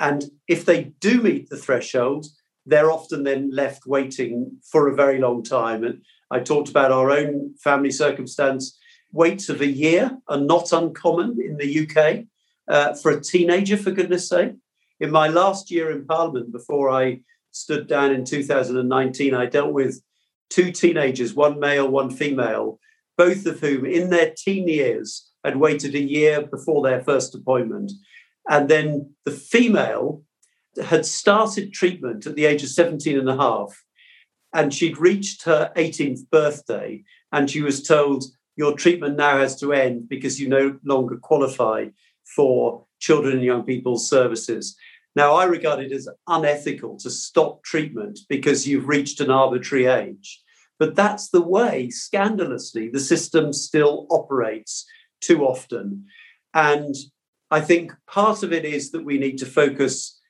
And 0.01 0.25
if 0.49 0.65
they 0.65 0.93
do 1.01 1.23
meet 1.23 1.49
the 1.49 1.57
threshold, 1.57 2.27
they're 2.67 2.91
often 2.91 3.25
then 3.25 3.51
left 3.53 3.87
waiting 3.87 4.59
for 4.71 4.89
a 4.89 4.95
very 4.95 5.19
long 5.19 5.43
time. 5.43 5.85
And 5.85 6.03
I 6.31 6.41
talked 6.41 6.69
about 6.69 6.91
our 6.91 7.11
own 7.11 7.55
family 7.63 7.91
circumstance. 7.91 8.79
Waits 9.13 9.49
of 9.49 9.61
a 9.61 9.67
year 9.67 10.19
are 10.29 10.41
not 10.41 10.73
uncommon 10.73 11.39
in 11.41 11.57
the 11.59 11.87
UK 11.87 12.25
uh, 12.67 12.95
for 12.95 13.13
a 13.13 13.21
teenager, 13.21 13.77
for 13.77 13.93
goodness 13.93 14.29
sake. 14.29 14.53
In 14.99 15.11
my 15.11 15.29
last 15.29 15.71
year 15.71 15.91
in 15.91 16.07
Parliament, 16.07 16.53
before 16.53 16.91
I 16.91 17.21
stood 17.55 17.87
down 17.87 18.13
in 18.13 18.25
2019, 18.25 19.33
I 19.33 19.47
dealt 19.47 19.73
with 19.73 20.03
two 20.51 20.73
teenagers, 20.73 21.35
one 21.35 21.59
male, 21.61 21.89
one 21.89 22.11
female, 22.11 22.79
both 23.17 23.47
of 23.47 23.61
whom 23.61 23.87
in 23.87 24.11
their 24.11 24.35
teen 24.37 24.69
years 24.69 25.31
had 25.45 25.57
waited 25.57 25.95
a 25.95 26.01
year 26.01 26.43
before 26.43 26.83
their 26.83 27.03
first 27.03 27.35
appointment. 27.35 27.93
And 28.49 28.69
then 28.69 29.15
the 29.25 29.31
female 29.31 30.23
had 30.83 31.07
started 31.07 31.73
treatment 31.73 32.27
at 32.27 32.35
the 32.35 32.45
age 32.45 32.65
of 32.65 32.71
17 32.71 33.19
and 33.19 33.31
a 33.31 33.37
half, 33.37 33.85
and 34.53 34.75
she'd 34.75 34.99
reached 34.99 35.45
her 35.45 35.73
18th 35.77 36.29
birthday, 36.31 37.05
and 37.33 37.49
she 37.49 37.63
was 37.63 37.83
told, 37.83 38.25
Your 38.57 38.75
treatment 38.75 39.17
now 39.17 39.39
has 39.39 39.59
to 39.61 39.73
end 39.73 40.09
because 40.09 40.41
you 40.41 40.49
no 40.49 40.79
longer 40.85 41.17
qualify 41.17 41.87
for 42.35 42.85
children 42.99 43.35
and 43.35 43.45
young 43.45 43.63
people's 43.63 44.09
services. 44.09 44.77
Now, 45.17 45.35
I 45.35 45.45
regard 45.45 45.81
it 45.81 45.93
as 45.93 46.09
unethical 46.27 46.99
to 46.99 47.11
stop 47.11 47.63
treatment 47.63 48.21
because 48.29 48.67
you've 48.67 48.89
reached 48.89 49.21
an 49.21 49.31
arbitrary 49.31 49.87
age. 49.87 50.43
But 50.79 50.97
that's 50.97 51.31
the 51.31 51.43
way, 51.43 51.89
scandalously, 51.91 52.89
the 52.89 53.01
system 53.01 53.53
still 53.53 54.07
operates 54.11 54.85
too 55.21 55.45
often. 55.45 56.07
And 56.53 56.95
I 57.51 57.61
think 57.61 57.93
part 58.09 58.43
of 58.43 58.53
it 58.53 58.65
is 58.65 58.91
that 58.91 59.05
we 59.05 59.19
need 59.19 59.39
to 59.39 59.47
focus 59.47 60.21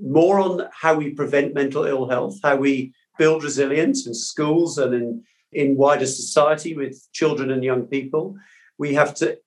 more 0.00 0.38
on 0.38 0.68
how 0.72 0.94
we 0.94 1.10
prevent 1.10 1.54
mental 1.54 1.84
ill 1.84 2.08
health, 2.08 2.38
how 2.42 2.56
we 2.56 2.92
build 3.18 3.42
resilience 3.42 4.06
in 4.06 4.14
schools 4.14 4.78
and 4.78 4.94
in, 4.94 5.24
in 5.52 5.76
wider 5.76 6.06
society 6.06 6.76
with 6.76 7.04
children 7.12 7.50
and 7.50 7.64
young 7.64 7.82
people. 7.86 8.36
We 8.78 8.94
have 8.94 9.14
to 9.16 9.38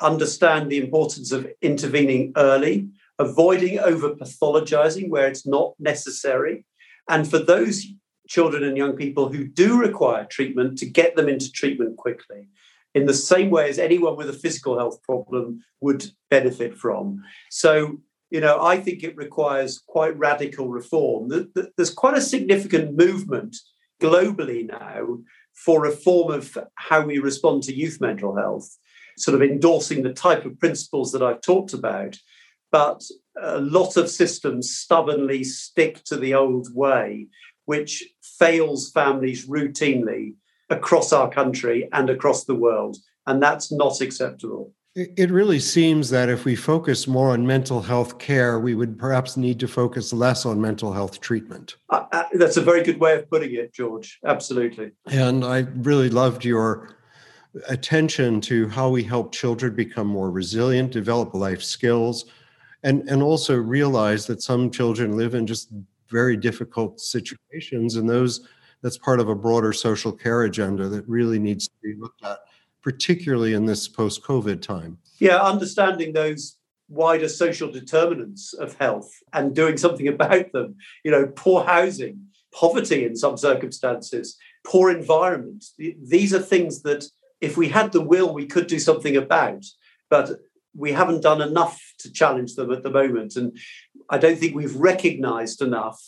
understand 0.00 0.70
the 0.70 0.78
importance 0.78 1.32
of 1.32 1.48
intervening 1.62 2.32
early, 2.36 2.90
avoiding 3.18 3.78
over 3.78 4.10
pathologizing 4.10 5.08
where 5.08 5.26
it's 5.28 5.46
not 5.46 5.74
necessary. 5.78 6.64
And 7.08 7.28
for 7.28 7.38
those 7.38 7.86
children 8.28 8.64
and 8.64 8.76
young 8.76 8.96
people 8.96 9.28
who 9.28 9.44
do 9.44 9.78
require 9.78 10.24
treatment, 10.24 10.78
to 10.78 10.86
get 10.86 11.14
them 11.14 11.28
into 11.28 11.52
treatment 11.52 11.96
quickly 11.96 12.48
in 12.94 13.06
the 13.06 13.14
same 13.14 13.50
way 13.50 13.68
as 13.68 13.78
anyone 13.78 14.16
with 14.16 14.28
a 14.28 14.32
physical 14.32 14.78
health 14.78 15.02
problem 15.02 15.62
would 15.80 16.06
benefit 16.30 16.76
from. 16.76 17.22
So, 17.50 17.98
you 18.30 18.40
know, 18.40 18.62
I 18.62 18.78
think 18.78 19.02
it 19.02 19.16
requires 19.16 19.82
quite 19.86 20.16
radical 20.16 20.68
reform. 20.68 21.50
There's 21.76 21.92
quite 21.92 22.16
a 22.16 22.22
significant 22.22 22.96
movement 22.96 23.56
globally 24.02 24.66
now 24.66 25.18
for 25.52 25.82
reform 25.82 26.32
of 26.32 26.56
how 26.76 27.02
we 27.02 27.18
respond 27.18 27.62
to 27.64 27.74
youth 27.74 28.00
mental 28.00 28.36
health, 28.36 28.76
sort 29.18 29.34
of 29.34 29.42
endorsing 29.42 30.02
the 30.02 30.12
type 30.12 30.44
of 30.44 30.58
principles 30.58 31.12
that 31.12 31.22
I've 31.22 31.42
talked 31.42 31.74
about. 31.74 32.16
But 32.74 33.04
a 33.40 33.60
lot 33.60 33.96
of 33.96 34.10
systems 34.10 34.74
stubbornly 34.74 35.44
stick 35.44 36.02
to 36.06 36.16
the 36.16 36.34
old 36.34 36.74
way, 36.74 37.28
which 37.66 38.02
fails 38.20 38.90
families 38.90 39.46
routinely 39.46 40.34
across 40.70 41.12
our 41.12 41.30
country 41.30 41.88
and 41.92 42.10
across 42.10 42.46
the 42.46 42.56
world. 42.56 42.96
And 43.28 43.40
that's 43.40 43.70
not 43.70 44.00
acceptable. 44.00 44.72
It 44.96 45.30
really 45.30 45.60
seems 45.60 46.10
that 46.10 46.28
if 46.28 46.44
we 46.44 46.56
focus 46.56 47.06
more 47.06 47.30
on 47.30 47.46
mental 47.46 47.80
health 47.80 48.18
care, 48.18 48.58
we 48.58 48.74
would 48.74 48.98
perhaps 48.98 49.36
need 49.36 49.60
to 49.60 49.68
focus 49.68 50.12
less 50.12 50.44
on 50.44 50.60
mental 50.60 50.92
health 50.92 51.20
treatment. 51.20 51.76
Uh, 51.90 52.06
uh, 52.10 52.24
that's 52.32 52.56
a 52.56 52.60
very 52.60 52.82
good 52.82 52.98
way 52.98 53.14
of 53.14 53.30
putting 53.30 53.54
it, 53.54 53.72
George. 53.72 54.18
Absolutely. 54.26 54.90
And 55.06 55.44
I 55.44 55.58
really 55.76 56.10
loved 56.10 56.44
your 56.44 56.96
attention 57.68 58.40
to 58.40 58.66
how 58.68 58.88
we 58.88 59.04
help 59.04 59.30
children 59.30 59.76
become 59.76 60.08
more 60.08 60.32
resilient, 60.32 60.90
develop 60.90 61.34
life 61.34 61.62
skills, 61.62 62.24
and, 62.84 63.08
and 63.08 63.22
also 63.22 63.56
realize 63.56 64.26
that 64.26 64.42
some 64.42 64.70
children 64.70 65.16
live 65.16 65.34
in 65.34 65.46
just 65.46 65.70
very 66.08 66.36
difficult 66.36 67.00
situations. 67.00 67.96
And 67.96 68.08
those 68.08 68.46
that's 68.82 68.98
part 68.98 69.18
of 69.18 69.30
a 69.30 69.34
broader 69.34 69.72
social 69.72 70.12
care 70.12 70.42
agenda 70.42 70.88
that 70.88 71.08
really 71.08 71.38
needs 71.38 71.66
to 71.68 71.74
be 71.82 71.94
looked 71.98 72.22
at, 72.22 72.38
particularly 72.82 73.54
in 73.54 73.64
this 73.64 73.88
post 73.88 74.22
COVID 74.22 74.60
time. 74.60 74.98
Yeah, 75.18 75.40
understanding 75.40 76.12
those 76.12 76.58
wider 76.88 77.30
social 77.30 77.72
determinants 77.72 78.52
of 78.52 78.76
health 78.76 79.10
and 79.32 79.54
doing 79.54 79.78
something 79.78 80.06
about 80.16 80.52
them. 80.52 80.76
You 81.02 81.10
know, 81.10 81.26
poor 81.34 81.64
housing, 81.64 82.26
poverty 82.52 83.06
in 83.06 83.16
some 83.16 83.38
circumstances, 83.38 84.36
poor 84.66 84.90
environment. 84.90 85.64
These 85.78 86.34
are 86.34 86.40
things 86.40 86.82
that, 86.82 87.06
if 87.40 87.56
we 87.56 87.70
had 87.70 87.92
the 87.92 88.02
will, 88.02 88.34
we 88.34 88.46
could 88.46 88.66
do 88.66 88.78
something 88.78 89.16
about. 89.16 89.64
But 90.10 90.40
we 90.76 90.92
haven't 90.92 91.22
done 91.22 91.40
enough 91.40 91.80
to 91.98 92.12
challenge 92.12 92.54
them 92.54 92.72
at 92.72 92.82
the 92.82 92.90
moment. 92.90 93.36
And 93.36 93.56
I 94.10 94.18
don't 94.18 94.38
think 94.38 94.54
we've 94.54 94.76
recognized 94.76 95.62
enough 95.62 96.00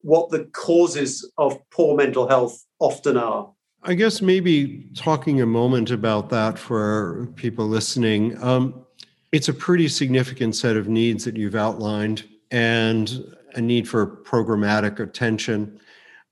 what 0.00 0.30
the 0.30 0.44
causes 0.46 1.30
of 1.38 1.58
poor 1.70 1.96
mental 1.96 2.28
health 2.28 2.64
often 2.78 3.16
are. 3.16 3.50
I 3.84 3.94
guess 3.94 4.22
maybe 4.22 4.88
talking 4.94 5.40
a 5.40 5.46
moment 5.46 5.90
about 5.90 6.30
that 6.30 6.58
for 6.58 7.28
people 7.34 7.66
listening. 7.66 8.40
Um, 8.42 8.84
it's 9.32 9.48
a 9.48 9.54
pretty 9.54 9.88
significant 9.88 10.54
set 10.54 10.76
of 10.76 10.88
needs 10.88 11.24
that 11.24 11.36
you've 11.36 11.56
outlined, 11.56 12.28
and 12.50 13.24
a 13.54 13.60
need 13.60 13.88
for 13.88 14.06
programmatic 14.06 15.00
attention, 15.00 15.80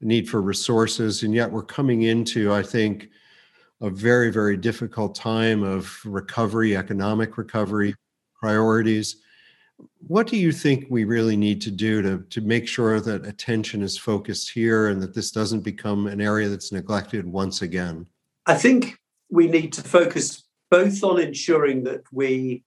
a 0.01 0.05
need 0.05 0.29
for 0.29 0.41
resources, 0.41 1.23
and 1.23 1.35
yet 1.35 1.51
we're 1.51 1.63
coming 1.63 2.03
into, 2.03 2.53
I 2.53 2.63
think, 2.63 3.09
a 3.81 3.91
very, 3.91 4.31
very 4.31 4.57
difficult 4.57 5.15
time 5.15 5.63
of 5.63 5.99
recovery, 6.05 6.77
economic 6.77 7.39
recovery, 7.39 7.95
priorities. 8.35 9.17
What 10.07 10.27
do 10.27 10.37
you 10.37 10.53
think 10.53 10.87
we 10.91 11.05
really 11.05 11.37
need 11.37 11.61
to 11.63 11.71
do 11.71 12.03
to, 12.03 12.19
to 12.29 12.41
make 12.43 12.69
sure 12.69 13.01
that 13.01 13.25
attention 13.25 13.83
is 13.83 13.97
focused 13.97 14.51
here 14.51 14.89
and 14.89 15.01
that 15.03 15.15
this 15.15 15.31
doesn't 15.31 15.61
become 15.61 16.07
an 16.07 16.21
area 16.21 16.49
that's 16.49 16.73
neglected 16.73 17.27
once 17.27 17.63
again? 17.63 18.07
I 18.47 18.55
think 18.55 18.99
we 19.31 19.47
need 19.47 19.73
to 19.75 19.83
focus 19.83 20.45
both 20.71 21.03
on 21.03 21.21
ensuring 21.21 21.85
that 21.85 22.03
we 22.13 22.65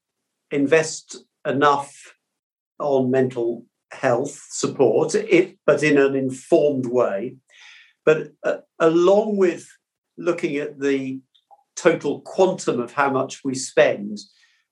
invest 0.52 1.18
enough 1.46 2.16
on 2.80 3.12
mental 3.12 3.66
health 3.92 4.48
support, 4.50 5.14
it, 5.14 5.58
but 5.66 5.84
in 5.84 5.98
an 5.98 6.16
informed 6.16 6.88
way. 6.88 7.36
But 8.06 8.34
uh, 8.44 8.58
along 8.80 9.38
with 9.38 9.68
looking 10.18 10.58
at 10.58 10.80
the 10.80 11.20
total 11.76 12.22
quantum 12.22 12.80
of 12.80 12.94
how 12.94 13.10
much 13.10 13.44
we 13.44 13.56
spend, 13.56 14.20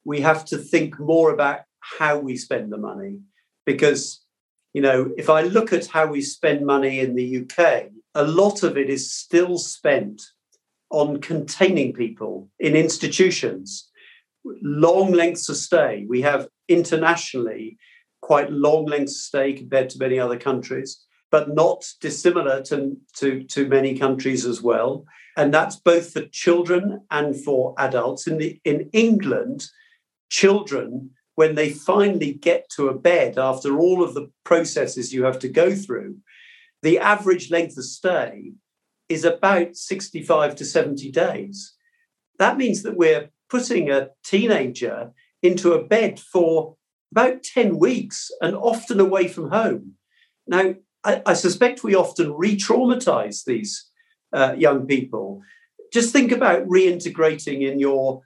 we 0.05 0.21
have 0.21 0.45
to 0.45 0.57
think 0.57 0.99
more 0.99 1.33
about 1.33 1.61
how 1.79 2.17
we 2.17 2.37
spend 2.37 2.71
the 2.71 2.77
money. 2.77 3.19
Because, 3.65 4.23
you 4.73 4.81
know, 4.81 5.11
if 5.17 5.29
I 5.29 5.41
look 5.41 5.73
at 5.73 5.87
how 5.87 6.07
we 6.07 6.21
spend 6.21 6.65
money 6.65 6.99
in 6.99 7.15
the 7.15 7.41
UK, 7.41 7.89
a 8.15 8.23
lot 8.23 8.63
of 8.63 8.77
it 8.77 8.89
is 8.89 9.13
still 9.13 9.57
spent 9.57 10.21
on 10.89 11.21
containing 11.21 11.93
people 11.93 12.49
in 12.59 12.75
institutions, 12.75 13.89
long 14.61 15.13
lengths 15.13 15.47
of 15.49 15.55
stay. 15.55 16.05
We 16.09 16.21
have 16.21 16.47
internationally 16.67 17.77
quite 18.21 18.51
long 18.51 18.85
lengths 18.85 19.13
of 19.13 19.21
stay 19.21 19.53
compared 19.53 19.89
to 19.91 19.99
many 19.99 20.19
other 20.19 20.37
countries, 20.37 21.05
but 21.31 21.53
not 21.53 21.85
dissimilar 22.01 22.61
to, 22.63 22.97
to, 23.15 23.43
to 23.45 23.67
many 23.67 23.97
countries 23.97 24.45
as 24.45 24.61
well. 24.61 25.05
And 25.37 25.53
that's 25.53 25.77
both 25.77 26.11
for 26.11 26.25
children 26.27 27.01
and 27.09 27.35
for 27.35 27.73
adults. 27.77 28.27
In, 28.27 28.37
the, 28.37 28.59
in 28.65 28.89
England, 28.91 29.65
children 30.29 31.11
when 31.35 31.55
they 31.55 31.69
finally 31.69 32.33
get 32.33 32.69
to 32.69 32.89
a 32.89 32.97
bed 32.97 33.39
after 33.39 33.79
all 33.79 34.03
of 34.03 34.13
the 34.13 34.29
processes 34.43 35.13
you 35.13 35.23
have 35.23 35.39
to 35.39 35.47
go 35.47 35.73
through, 35.73 36.17
the 36.83 36.99
average 36.99 37.49
length 37.49 37.77
of 37.77 37.85
stay 37.85 38.51
is 39.07 39.23
about 39.23 39.75
65 39.75 40.55
to 40.55 40.65
70 40.65 41.11
days. 41.11 41.73
That 42.39 42.57
means 42.57 42.83
that 42.83 42.97
we're 42.97 43.29
putting 43.49 43.89
a 43.89 44.09
teenager 44.23 45.11
into 45.41 45.73
a 45.73 45.83
bed 45.83 46.19
for 46.19 46.75
about 47.11 47.43
10 47.43 47.77
weeks 47.77 48.31
and 48.41 48.55
often 48.55 48.99
away 48.99 49.27
from 49.27 49.49
home. 49.49 49.93
Now, 50.47 50.75
I, 51.03 51.21
I 51.25 51.33
suspect 51.33 51.83
we 51.83 51.95
often 51.95 52.33
re 52.33 52.55
traumatize 52.55 53.43
these 53.45 53.89
uh, 54.33 54.55
young 54.57 54.85
people. 54.85 55.41
Just 55.91 56.13
think 56.13 56.31
about 56.31 56.67
reintegrating 56.67 57.69
in 57.69 57.79
your 57.79 58.21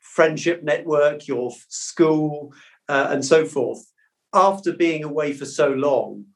friendship 0.00 0.62
network, 0.62 1.26
your 1.26 1.52
school, 1.68 2.52
uh, 2.88 3.08
and 3.10 3.24
so 3.24 3.44
forth, 3.44 3.84
after 4.32 4.72
being 4.72 5.04
away 5.04 5.32
for 5.32 5.46
so 5.46 5.70
long, 5.70 6.26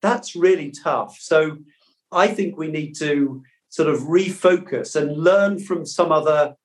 that's 0.00 0.34
really 0.34 0.70
tough. 0.70 1.16
So 1.20 1.58
I 2.10 2.28
think 2.28 2.56
we 2.56 2.68
need 2.68 2.94
to 2.96 3.42
sort 3.68 3.88
of 3.88 4.00
refocus 4.00 4.96
and 4.96 5.16
learn 5.16 5.58
from 5.58 5.86
some 5.86 6.10
other 6.12 6.56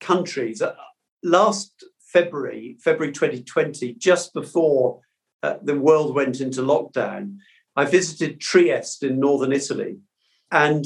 countries. 0.00 0.60
Uh, 0.60 0.74
last 1.22 1.84
February, 2.00 2.76
February 2.80 3.12
2020, 3.12 3.94
just 3.94 4.32
before 4.34 5.00
uh, 5.42 5.56
the 5.62 5.74
world 5.74 6.14
went 6.14 6.40
into 6.40 6.62
lockdown, 6.62 7.38
I 7.78 7.84
visited 7.84 8.40
Trieste 8.40 9.04
in 9.04 9.20
northern 9.20 9.52
Italy. 9.52 9.98
And 10.50 10.84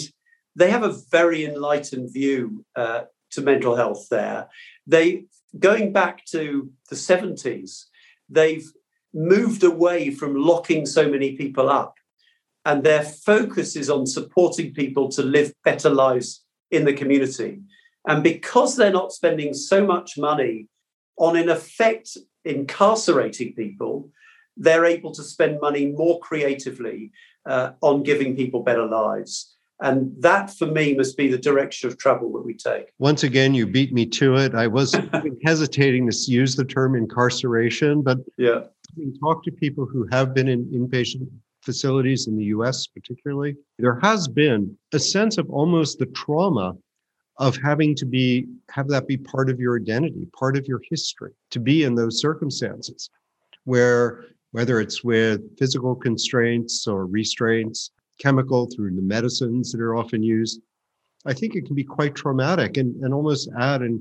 they 0.55 0.71
have 0.71 0.83
a 0.83 0.99
very 1.11 1.47
enlightened 1.47 2.13
view 2.13 2.67
uh, 2.77 3.05
to 3.31 3.41
mental 3.41 3.75
health 3.77 4.09
there. 4.11 4.49
They 4.87 5.25
going 5.59 5.95
back 5.95 6.27
to 6.27 6.71
the 6.91 6.97
70s, 6.97 7.85
they've 8.29 8.71
moved 9.15 9.65
away 9.65 10.11
from 10.11 10.37
locking 10.37 10.85
so 10.85 11.09
many 11.09 11.35
people 11.35 11.71
up. 11.71 11.95
And 12.67 12.83
their 12.83 13.05
focus 13.05 13.75
is 13.75 13.89
on 13.89 14.07
supporting 14.07 14.75
people 14.75 15.09
to 15.13 15.23
live 15.23 15.55
better 15.65 15.89
lives 15.89 16.45
in 16.71 16.85
the 16.85 16.93
community. 16.93 17.63
And 18.07 18.23
because 18.23 18.77
they're 18.77 19.01
not 19.01 19.13
spending 19.13 19.55
so 19.55 19.87
much 19.87 20.19
money 20.19 20.69
on, 21.17 21.37
in 21.37 21.49
effect, 21.49 22.19
incarcerating 22.45 23.55
people, 23.55 24.11
they're 24.57 24.85
able 24.85 25.13
to 25.13 25.23
spend 25.23 25.61
money 25.61 25.87
more 25.87 26.21
creatively 26.21 27.13
uh, 27.47 27.73
on 27.81 28.03
giving 28.03 28.37
people 28.37 28.63
better 28.63 28.87
lives. 28.87 29.57
And 29.81 30.15
that, 30.23 30.51
for 30.51 30.67
me, 30.67 30.95
must 30.95 31.17
be 31.17 31.29
the 31.29 31.39
direction 31.39 31.89
of 31.89 31.99
travel 31.99 32.31
that 32.33 32.47
we 32.47 32.55
take. 32.55 32.93
Once 33.01 33.25
again, 33.25 33.53
you 33.53 33.67
beat 33.67 33.93
me 33.93 34.07
to 34.07 34.37
it. 34.37 34.55
I 34.55 34.69
was 34.69 34.95
hesitating 35.45 36.09
to 36.09 36.17
use 36.31 36.55
the 36.55 36.65
term 36.65 36.95
incarceration, 36.95 38.03
but 38.03 38.19
yeah, 38.39 38.61
talk 39.21 39.43
to 39.45 39.51
people 39.51 39.87
who 39.87 40.07
have 40.13 40.35
been 40.35 40.47
in 40.47 40.65
inpatient 40.67 41.29
facilities 41.63 42.29
in 42.29 42.37
the 42.37 42.45
US, 42.45 42.87
particularly, 42.87 43.57
there 43.79 43.99
has 44.01 44.29
been 44.29 44.77
a 44.93 45.01
sense 45.01 45.37
of 45.39 45.51
almost 45.51 45.99
the 45.99 46.07
trauma 46.07 46.77
of 47.39 47.57
having 47.57 47.95
to 47.97 48.05
be 48.05 48.47
have 48.71 48.89
that 48.89 49.07
be 49.09 49.17
part 49.17 49.49
of 49.49 49.59
your 49.59 49.77
identity 49.77 50.29
part 50.39 50.55
of 50.57 50.67
your 50.67 50.81
history 50.91 51.33
to 51.51 51.59
be 51.59 51.83
in 51.83 51.95
those 51.95 52.21
circumstances 52.21 53.09
where 53.65 54.27
whether 54.53 54.81
it's 54.81 55.03
with 55.03 55.41
physical 55.59 55.95
constraints 55.95 56.87
or 56.87 57.07
restraints 57.07 57.91
chemical 58.21 58.69
through 58.75 58.95
the 58.95 59.03
medicines 59.03 59.73
that 59.73 59.81
are 59.81 59.97
often 59.97 60.23
used 60.23 60.61
i 61.27 61.33
think 61.33 61.55
it 61.55 61.67
can 61.67 61.75
be 61.75 61.85
quite 61.85 62.15
traumatic 62.15 62.77
and, 62.77 62.95
and 63.03 63.13
almost 63.13 63.49
add 63.59 63.83
and 63.83 64.01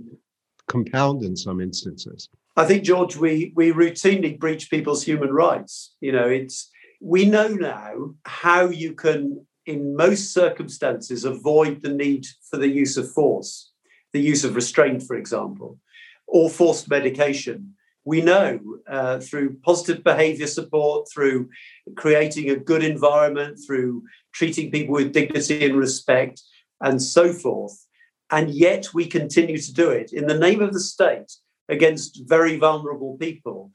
compound 0.67 1.23
in 1.23 1.35
some 1.35 1.59
instances 1.59 2.29
i 2.55 2.65
think 2.65 2.83
george 2.83 3.15
we 3.17 3.51
we 3.55 3.71
routinely 3.71 4.37
breach 4.37 4.69
people's 4.69 5.03
human 5.03 5.31
rights 5.31 5.95
you 6.01 6.11
know 6.11 6.27
it's 6.27 6.69
we 7.01 7.25
know 7.25 7.47
now 7.47 8.13
how 8.25 8.65
you 8.65 8.93
can 8.93 9.45
in 9.65 9.95
most 9.95 10.33
circumstances, 10.33 11.25
avoid 11.25 11.81
the 11.81 11.93
need 11.93 12.25
for 12.49 12.57
the 12.57 12.67
use 12.67 12.97
of 12.97 13.11
force, 13.11 13.71
the 14.11 14.21
use 14.21 14.43
of 14.43 14.55
restraint, 14.55 15.03
for 15.03 15.15
example, 15.15 15.79
or 16.27 16.49
forced 16.49 16.89
medication. 16.89 17.75
We 18.03 18.21
know 18.21 18.59
uh, 18.89 19.19
through 19.19 19.57
positive 19.63 20.03
behavior 20.03 20.47
support, 20.47 21.07
through 21.13 21.49
creating 21.95 22.49
a 22.49 22.55
good 22.55 22.83
environment, 22.83 23.59
through 23.65 24.03
treating 24.33 24.71
people 24.71 24.93
with 24.93 25.13
dignity 25.13 25.65
and 25.65 25.77
respect, 25.77 26.41
and 26.81 27.01
so 27.01 27.31
forth. 27.31 27.85
And 28.31 28.49
yet 28.49 28.93
we 28.93 29.05
continue 29.05 29.57
to 29.57 29.73
do 29.73 29.89
it 29.89 30.13
in 30.13 30.27
the 30.27 30.37
name 30.37 30.61
of 30.61 30.73
the 30.73 30.79
state 30.79 31.31
against 31.69 32.23
very 32.27 32.57
vulnerable 32.57 33.17
people. 33.17 33.71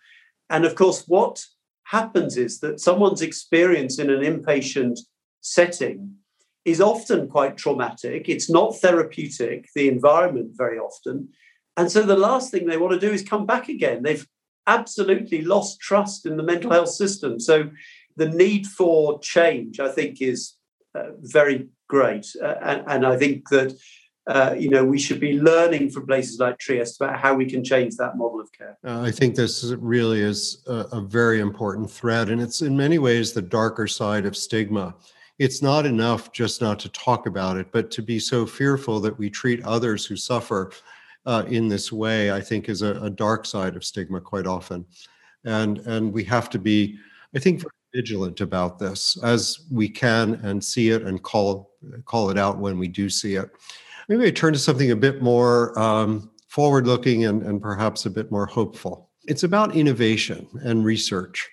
And 0.50 0.64
of 0.64 0.74
course, 0.74 1.04
what 1.06 1.44
happens 1.84 2.36
is 2.36 2.60
that 2.60 2.80
someone's 2.80 3.22
experience 3.22 3.98
in 3.98 4.10
an 4.10 4.20
inpatient 4.20 4.98
setting 5.40 6.16
is 6.64 6.80
often 6.80 7.28
quite 7.28 7.56
traumatic. 7.56 8.28
It's 8.28 8.50
not 8.50 8.76
therapeutic, 8.76 9.68
the 9.74 9.88
environment 9.88 10.52
very 10.56 10.78
often. 10.78 11.28
And 11.76 11.90
so 11.90 12.02
the 12.02 12.16
last 12.16 12.50
thing 12.50 12.66
they 12.66 12.78
want 12.78 12.94
to 12.94 13.06
do 13.06 13.12
is 13.12 13.22
come 13.22 13.46
back 13.46 13.68
again. 13.68 14.02
They've 14.02 14.26
absolutely 14.66 15.42
lost 15.42 15.80
trust 15.80 16.26
in 16.26 16.36
the 16.36 16.42
mental 16.42 16.72
health 16.72 16.88
system. 16.88 17.38
So 17.38 17.70
the 18.16 18.28
need 18.28 18.66
for 18.66 19.20
change, 19.20 19.78
I 19.78 19.90
think, 19.90 20.20
is 20.20 20.54
uh, 20.94 21.10
very 21.20 21.68
great. 21.88 22.26
Uh, 22.42 22.54
and, 22.62 22.84
and, 22.86 23.06
I 23.06 23.16
think 23.16 23.48
that. 23.50 23.76
Uh, 24.28 24.56
you 24.58 24.68
know, 24.68 24.84
we 24.84 24.98
should 24.98 25.20
be 25.20 25.40
learning 25.40 25.88
from 25.88 26.04
places 26.04 26.40
like 26.40 26.58
Trieste 26.58 27.00
about 27.00 27.16
how 27.16 27.32
we 27.32 27.46
can 27.46 27.62
change 27.62 27.94
that 27.94 28.16
model 28.16 28.40
of 28.40 28.50
care. 28.50 28.76
Uh, 28.84 29.02
I 29.02 29.12
think 29.12 29.36
this 29.36 29.62
really 29.78 30.20
is 30.20 30.64
a, 30.66 30.84
a 30.90 31.00
very 31.00 31.38
important 31.38 31.88
thread, 31.88 32.28
and 32.30 32.42
it's 32.42 32.60
in 32.60 32.76
many 32.76 32.98
ways 32.98 33.30
the 33.30 33.40
darker 33.40 33.86
side 33.86 34.26
of 34.26 34.36
stigma 34.36 34.96
it's 35.38 35.60
not 35.60 35.84
enough 35.84 36.32
just 36.32 36.60
not 36.60 36.78
to 36.80 36.88
talk 36.90 37.26
about 37.26 37.56
it, 37.56 37.70
but 37.70 37.90
to 37.92 38.02
be 38.02 38.18
so 38.18 38.46
fearful 38.46 39.00
that 39.00 39.18
we 39.18 39.28
treat 39.28 39.62
others 39.64 40.06
who 40.06 40.16
suffer 40.16 40.70
uh, 41.26 41.44
in 41.48 41.68
this 41.68 41.92
way, 41.92 42.30
I 42.30 42.40
think 42.40 42.68
is 42.68 42.82
a, 42.82 42.94
a, 43.02 43.10
dark 43.10 43.44
side 43.44 43.76
of 43.76 43.84
stigma 43.84 44.20
quite 44.20 44.46
often. 44.46 44.86
And, 45.44 45.78
and 45.78 46.12
we 46.12 46.22
have 46.24 46.48
to 46.50 46.58
be, 46.58 46.98
I 47.34 47.40
think, 47.40 47.64
vigilant 47.92 48.40
about 48.40 48.78
this 48.78 49.18
as 49.22 49.66
we 49.70 49.88
can 49.88 50.34
and 50.44 50.62
see 50.62 50.90
it 50.90 51.02
and 51.02 51.22
call, 51.22 51.70
call 52.04 52.30
it 52.30 52.38
out 52.38 52.58
when 52.58 52.78
we 52.78 52.88
do 52.88 53.10
see 53.10 53.34
it. 53.34 53.50
Maybe 54.08 54.26
I 54.26 54.30
turn 54.30 54.52
to 54.52 54.58
something 54.58 54.92
a 54.92 54.96
bit 54.96 55.20
more 55.20 55.76
um, 55.78 56.30
forward 56.48 56.86
looking 56.86 57.24
and, 57.24 57.42
and 57.42 57.60
perhaps 57.60 58.06
a 58.06 58.10
bit 58.10 58.30
more 58.30 58.46
hopeful. 58.46 59.10
It's 59.26 59.42
about 59.42 59.74
innovation 59.74 60.46
and 60.62 60.84
research. 60.84 61.50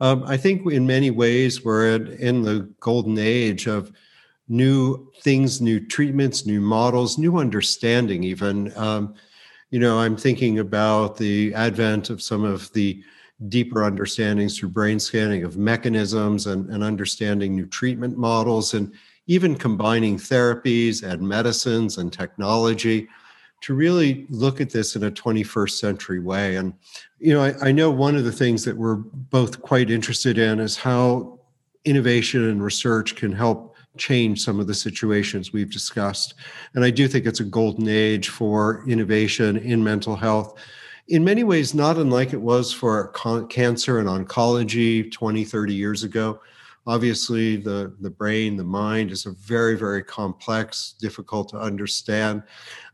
Um, 0.00 0.22
I 0.24 0.36
think 0.36 0.70
in 0.70 0.86
many 0.86 1.10
ways 1.10 1.64
we're 1.64 1.96
in 1.96 2.42
the 2.42 2.72
golden 2.78 3.18
age 3.18 3.66
of 3.66 3.92
new 4.48 5.10
things, 5.20 5.60
new 5.60 5.80
treatments, 5.80 6.46
new 6.46 6.60
models, 6.60 7.18
new 7.18 7.38
understanding, 7.38 8.24
even. 8.24 8.76
Um, 8.76 9.14
you 9.70 9.78
know, 9.78 9.98
I'm 9.98 10.16
thinking 10.16 10.58
about 10.60 11.18
the 11.18 11.52
advent 11.54 12.08
of 12.10 12.22
some 12.22 12.44
of 12.44 12.72
the 12.72 13.02
deeper 13.48 13.84
understandings 13.84 14.58
through 14.58 14.70
brain 14.70 14.98
scanning 14.98 15.44
of 15.44 15.56
mechanisms 15.56 16.46
and, 16.46 16.68
and 16.70 16.82
understanding 16.82 17.54
new 17.54 17.66
treatment 17.66 18.16
models 18.16 18.74
and 18.74 18.92
even 19.26 19.54
combining 19.54 20.16
therapies 20.16 21.02
and 21.02 21.20
medicines 21.20 21.98
and 21.98 22.12
technology 22.12 23.06
to 23.60 23.74
really 23.74 24.26
look 24.30 24.60
at 24.60 24.70
this 24.70 24.96
in 24.96 25.04
a 25.04 25.10
21st 25.10 25.78
century 25.78 26.20
way. 26.20 26.56
And, 26.56 26.72
you 27.18 27.34
know, 27.34 27.42
I, 27.42 27.68
I, 27.68 27.72
know 27.72 27.90
one 27.90 28.16
of 28.16 28.24
the 28.24 28.32
things 28.32 28.64
that 28.64 28.76
we're 28.76 28.96
both 28.96 29.60
quite 29.60 29.90
interested 29.90 30.38
in 30.38 30.60
is 30.60 30.76
how 30.76 31.40
innovation 31.84 32.48
and 32.48 32.62
research 32.62 33.16
can 33.16 33.32
help 33.32 33.67
change 33.98 34.42
some 34.42 34.60
of 34.60 34.66
the 34.66 34.74
situations 34.74 35.52
we've 35.52 35.70
discussed. 35.70 36.34
And 36.74 36.84
I 36.84 36.90
do 36.90 37.08
think 37.08 37.26
it's 37.26 37.40
a 37.40 37.44
golden 37.44 37.88
age 37.88 38.28
for 38.28 38.84
innovation 38.88 39.56
in 39.58 39.82
mental 39.82 40.16
health. 40.16 40.58
In 41.08 41.24
many 41.24 41.44
ways, 41.44 41.74
not 41.74 41.96
unlike 41.96 42.32
it 42.32 42.40
was 42.40 42.72
for 42.72 43.08
cancer 43.48 43.98
and 43.98 44.08
oncology 44.08 45.10
20, 45.10 45.44
30 45.44 45.74
years 45.74 46.04
ago 46.04 46.40
obviously 46.88 47.56
the 47.56 47.94
the 48.00 48.10
brain 48.10 48.56
the 48.56 48.64
mind 48.64 49.10
is 49.10 49.26
a 49.26 49.32
very 49.32 49.76
very 49.76 50.02
complex 50.02 50.94
difficult 50.98 51.50
to 51.50 51.58
understand 51.58 52.42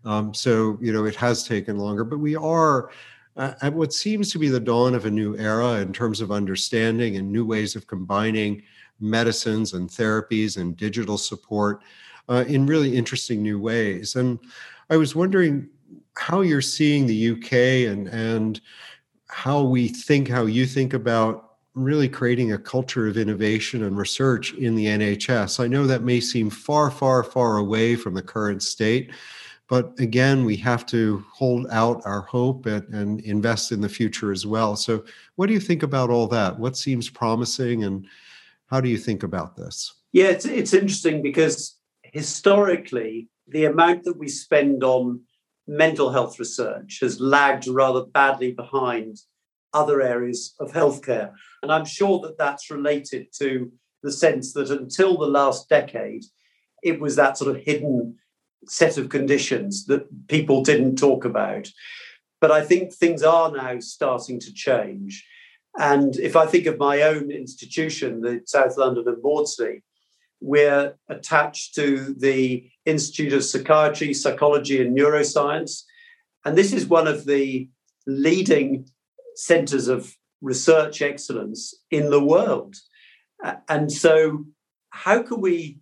um, 0.05 0.35
so 0.35 0.77
you 0.83 0.93
know 0.93 1.05
it 1.05 1.15
has 1.15 1.47
taken 1.47 1.79
longer 1.79 2.03
but 2.03 2.19
we 2.19 2.35
are 2.35 2.91
at 3.37 3.73
what 3.73 3.93
seems 3.93 4.31
to 4.31 4.39
be 4.39 4.49
the 4.49 4.61
dawn 4.61 4.95
of 4.95 5.07
a 5.07 5.11
new 5.11 5.37
era 5.39 5.81
in 5.81 5.93
terms 5.93 6.21
of 6.21 6.31
understanding 6.31 7.17
and 7.17 7.31
new 7.31 7.45
ways 7.45 7.75
of 7.75 7.87
combining 7.87 8.63
medicines 9.01 9.73
and 9.73 9.89
therapies 9.89 10.57
and 10.57 10.77
digital 10.77 11.19
support 11.19 11.83
uh, 12.29 12.45
in 12.49 12.67
really 12.67 12.97
interesting 12.97 13.43
new 13.43 13.59
ways 13.59 14.17
and 14.17 14.39
i 14.91 14.97
was 14.97 15.15
wondering 15.15 15.69
how 16.17 16.41
you're 16.41 16.61
seeing 16.61 17.07
the 17.07 17.31
uk 17.31 17.53
and 17.53 18.09
and 18.09 18.61
how 19.29 19.63
we 19.63 19.89
think 19.89 20.29
how 20.29 20.47
you 20.47 20.67
think 20.67 20.95
about 20.95 21.55
really 21.75 22.09
creating 22.09 22.53
a 22.53 22.59
culture 22.59 23.09
of 23.09 23.17
innovation 23.17 23.83
and 23.83 23.99
research 23.99 24.55
in 24.55 24.77
the 24.77 24.87
NHS. 24.87 25.59
I 25.59 25.67
know 25.67 25.87
that 25.87 26.05
may 26.05 26.21
seem 26.21 26.49
far, 26.49 26.91
far, 26.91 27.25
far 27.25 27.57
away 27.57 27.97
from 27.97 28.15
the 28.15 28.23
current 28.23 28.63
state, 28.63 29.11
but 29.69 29.93
again, 29.99 30.45
we 30.45 30.57
have 30.57 30.87
to 30.87 31.25
hold 31.33 31.67
out 31.71 32.03
our 32.05 32.21
hope 32.21 32.67
and, 32.67 32.87
and 32.95 33.21
invest 33.23 33.73
in 33.73 33.81
the 33.81 33.89
future 33.89 34.31
as 34.31 34.47
well. 34.47 34.77
So, 34.77 35.05
what 35.37 35.47
do 35.47 35.53
you 35.53 35.61
think 35.61 35.83
about 35.83 36.11
all 36.11 36.29
that? 36.29 36.59
What 36.59 36.77
seems 36.77 37.09
promising, 37.09 37.83
and 37.83 38.07
how 38.75 38.81
do 38.81 38.89
you 38.89 38.99
think 38.99 39.23
about 39.23 39.57
this? 39.57 39.95
Yeah, 40.13 40.31
it's, 40.31 40.47
it's 40.47 40.75
interesting 40.75 41.23
because 41.23 41.79
historically, 42.03 43.29
the 43.47 43.67
amount 43.67 44.03
that 44.03 44.19
we 44.19 44.27
spend 44.27 44.83
on 44.83 45.21
mental 45.69 46.11
health 46.11 46.41
research 46.41 46.99
has 47.01 47.21
lagged 47.21 47.69
rather 47.69 48.05
badly 48.05 48.51
behind 48.51 49.19
other 49.73 50.03
areas 50.03 50.57
of 50.59 50.73
healthcare. 50.73 51.31
And 51.63 51.71
I'm 51.71 51.85
sure 51.85 52.19
that 52.23 52.37
that's 52.37 52.69
related 52.69 53.29
to 53.39 53.71
the 54.03 54.11
sense 54.11 54.53
that 54.55 54.71
until 54.71 55.19
the 55.19 55.29
last 55.29 55.69
decade, 55.69 56.25
it 56.83 56.99
was 56.99 57.15
that 57.15 57.39
sort 57.39 57.55
of 57.55 57.63
hidden 57.63 58.17
set 58.67 58.99
of 58.99 59.09
conditions 59.09 59.87
that 59.87 60.27
people 60.27 60.65
didn't 60.65 60.97
talk 60.97 61.25
about. 61.25 61.69
But 62.41 62.51
I 62.51 62.65
think 62.65 62.93
things 62.93 63.23
are 63.23 63.53
now 63.53 63.79
starting 63.79 64.41
to 64.41 64.53
change. 64.53 65.25
And 65.79 66.17
if 66.17 66.37
I 66.37 66.47
think 66.47 66.67
of 66.67 66.79
my 66.79 67.03
own 67.03 67.31
institution, 67.31 68.21
the 68.21 68.43
South 68.47 68.77
London 68.77 69.05
and 69.07 69.23
Maudsley, 69.23 69.83
we're 70.41 70.95
attached 71.09 71.75
to 71.75 72.15
the 72.19 72.69
Institute 72.85 73.33
of 73.33 73.45
Psychiatry, 73.45 74.13
Psychology, 74.15 74.81
and 74.81 74.97
Neuroscience. 74.97 75.83
And 76.45 76.57
this 76.57 76.73
is 76.73 76.87
one 76.87 77.09
of 77.09 77.25
the 77.25 77.69
leading 78.07 78.89
centers 79.35 79.89
of 79.89 80.15
research 80.43 81.01
excellence 81.03 81.75
in 81.91 82.11
the 82.11 82.23
world. 82.23 82.77
And 83.69 83.91
so, 83.91 84.45
how 84.91 85.23
can 85.23 85.41
we 85.41 85.81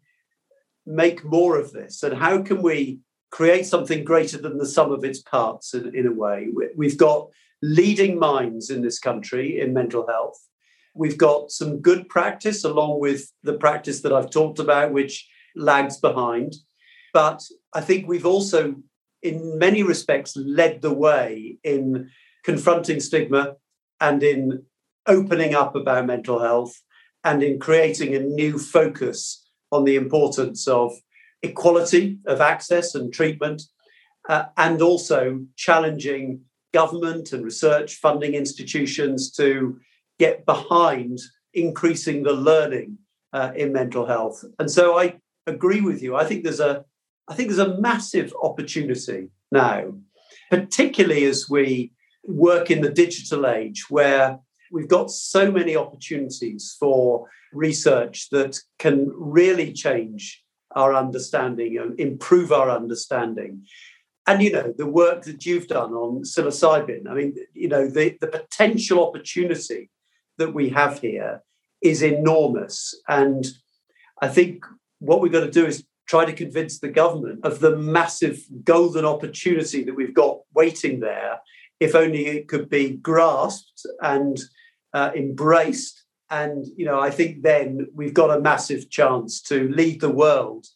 make 0.86 1.24
more 1.24 1.58
of 1.58 1.72
this? 1.72 2.02
And 2.02 2.14
how 2.14 2.42
can 2.42 2.62
we 2.62 3.00
create 3.30 3.66
something 3.66 4.04
greater 4.04 4.38
than 4.38 4.58
the 4.58 4.66
sum 4.66 4.92
of 4.92 5.04
its 5.04 5.20
parts 5.20 5.74
in, 5.74 5.94
in 5.94 6.06
a 6.06 6.12
way? 6.12 6.48
We've 6.76 6.96
got 6.96 7.28
leading 7.62 8.18
minds 8.18 8.70
in 8.70 8.82
this 8.82 8.98
country 8.98 9.60
in 9.60 9.72
mental 9.72 10.06
health. 10.06 10.38
We've 10.94 11.16
got 11.16 11.50
some 11.50 11.80
good 11.80 12.08
practice 12.08 12.64
along 12.64 13.00
with 13.00 13.32
the 13.42 13.54
practice 13.54 14.02
that 14.02 14.12
I've 14.12 14.30
talked 14.30 14.58
about, 14.58 14.92
which 14.92 15.28
lags 15.56 15.98
behind. 15.98 16.54
But 17.14 17.42
I 17.72 17.80
think 17.80 18.06
we've 18.06 18.26
also, 18.26 18.76
in 19.22 19.58
many 19.58 19.82
respects, 19.82 20.36
led 20.36 20.82
the 20.82 20.92
way 20.92 21.58
in 21.62 22.10
confronting 22.44 23.00
stigma 23.00 23.56
and 24.00 24.22
in 24.22 24.64
opening 25.06 25.54
up 25.54 25.76
about 25.76 26.06
mental 26.06 26.40
health 26.40 26.74
and 27.24 27.42
in 27.42 27.58
creating 27.58 28.14
a 28.14 28.20
new 28.20 28.58
focus 28.58 29.46
on 29.70 29.84
the 29.84 29.96
importance 29.96 30.66
of 30.66 30.92
equality 31.42 32.18
of 32.26 32.40
access 32.40 32.94
and 32.94 33.12
treatment, 33.12 33.62
uh, 34.28 34.44
and 34.56 34.80
also 34.80 35.40
challenging 35.56 36.40
government 36.72 37.32
and 37.32 37.44
research 37.44 37.96
funding 37.96 38.34
institutions 38.34 39.30
to 39.32 39.78
get 40.18 40.46
behind 40.46 41.18
increasing 41.54 42.22
the 42.22 42.32
learning 42.32 42.98
uh, 43.32 43.52
in 43.56 43.72
mental 43.72 44.06
health. 44.06 44.44
And 44.58 44.70
so 44.70 44.98
I 44.98 45.18
agree 45.46 45.80
with 45.80 46.02
you. 46.02 46.16
I 46.16 46.24
think 46.24 46.44
there's 46.44 46.60
a 46.60 46.84
I 47.28 47.34
think 47.34 47.48
there's 47.48 47.70
a 47.70 47.80
massive 47.80 48.34
opportunity 48.42 49.28
now, 49.50 49.94
particularly 50.50 51.24
as 51.24 51.48
we 51.48 51.92
work 52.24 52.70
in 52.70 52.80
the 52.82 52.90
digital 52.90 53.46
age 53.46 53.86
where 53.88 54.38
we've 54.72 54.88
got 54.88 55.10
so 55.10 55.50
many 55.50 55.76
opportunities 55.76 56.76
for 56.78 57.28
research 57.52 58.28
that 58.30 58.58
can 58.78 59.10
really 59.14 59.72
change 59.72 60.42
our 60.74 60.94
understanding 60.94 61.78
and 61.78 61.98
improve 62.00 62.50
our 62.50 62.70
understanding. 62.70 63.64
And 64.26 64.42
you 64.42 64.52
know, 64.52 64.72
the 64.76 64.86
work 64.86 65.24
that 65.24 65.44
you've 65.44 65.66
done 65.66 65.92
on 65.92 66.22
psilocybin, 66.22 67.08
I 67.08 67.14
mean, 67.14 67.34
you 67.54 67.68
know, 67.68 67.88
the, 67.88 68.16
the 68.20 68.28
potential 68.28 69.04
opportunity 69.06 69.90
that 70.38 70.54
we 70.54 70.68
have 70.70 71.00
here 71.00 71.42
is 71.80 72.02
enormous. 72.02 72.94
And 73.08 73.44
I 74.20 74.28
think 74.28 74.64
what 75.00 75.20
we've 75.20 75.32
got 75.32 75.40
to 75.40 75.50
do 75.50 75.66
is 75.66 75.84
try 76.06 76.24
to 76.24 76.32
convince 76.32 76.78
the 76.78 76.88
government 76.88 77.40
of 77.44 77.60
the 77.60 77.76
massive 77.76 78.44
golden 78.64 79.04
opportunity 79.04 79.82
that 79.84 79.94
we've 79.94 80.14
got 80.14 80.38
waiting 80.54 81.00
there, 81.00 81.40
if 81.80 81.94
only 81.94 82.26
it 82.26 82.48
could 82.48 82.68
be 82.68 82.90
grasped 82.90 83.84
and 84.00 84.38
uh, 84.94 85.10
embraced. 85.16 86.04
And, 86.30 86.64
you 86.76 86.86
know, 86.86 87.00
I 87.00 87.10
think 87.10 87.42
then 87.42 87.88
we've 87.92 88.14
got 88.14 88.36
a 88.36 88.40
massive 88.40 88.88
chance 88.88 89.40
to 89.42 89.68
lead 89.70 90.00
the 90.00 90.10
world. 90.10 90.66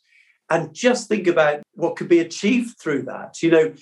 And 0.48 0.72
just 0.72 1.08
think 1.08 1.26
about 1.26 1.62
what 1.74 1.96
could 1.96 2.08
be 2.08 2.20
achieved 2.20 2.78
through 2.78 3.02
that. 3.04 3.42
You 3.42 3.50
know, 3.50 3.74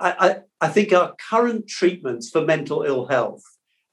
I, 0.00 0.10
I, 0.10 0.36
I 0.60 0.68
think 0.68 0.92
our 0.92 1.14
current 1.30 1.68
treatments 1.68 2.30
for 2.30 2.44
mental 2.44 2.82
ill 2.82 3.06
health 3.06 3.42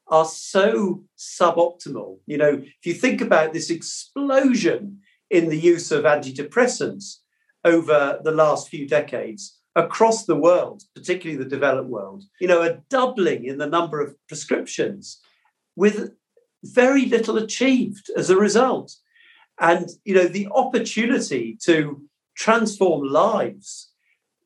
are 0.08 0.26
so 0.26 1.04
suboptimal. 1.18 2.20
You 2.26 2.38
know, 2.38 2.64
if 2.64 2.86
you 2.86 2.94
think 2.94 3.22
about 3.22 3.54
this 3.54 3.70
explosion 3.70 5.00
in 5.30 5.50
the 5.50 5.58
use 5.58 5.92
of 5.92 6.04
antidepressants 6.04 7.18
over 7.64 8.20
the 8.24 8.32
last 8.32 8.70
few 8.70 8.88
decades 8.88 9.58
across 9.76 10.26
the 10.26 10.36
world, 10.36 10.84
particularly 10.96 11.42
the 11.42 11.50
developed 11.50 11.90
world, 11.90 12.24
you 12.42 12.48
know, 12.48 12.62
a 12.62 12.82
doubling 12.90 13.46
in 13.46 13.58
the 13.58 13.68
number 13.68 14.02
of 14.02 14.16
prescriptions 14.28 15.20
with 15.76 16.12
very 16.64 17.06
little 17.06 17.38
achieved 17.38 18.10
as 18.18 18.30
a 18.30 18.36
result. 18.36 18.94
And, 19.60 19.90
you 20.06 20.16
know, 20.16 20.28
the 20.28 20.48
opportunity 20.52 21.58
to 21.64 22.02
transform 22.36 23.08
lives, 23.08 23.92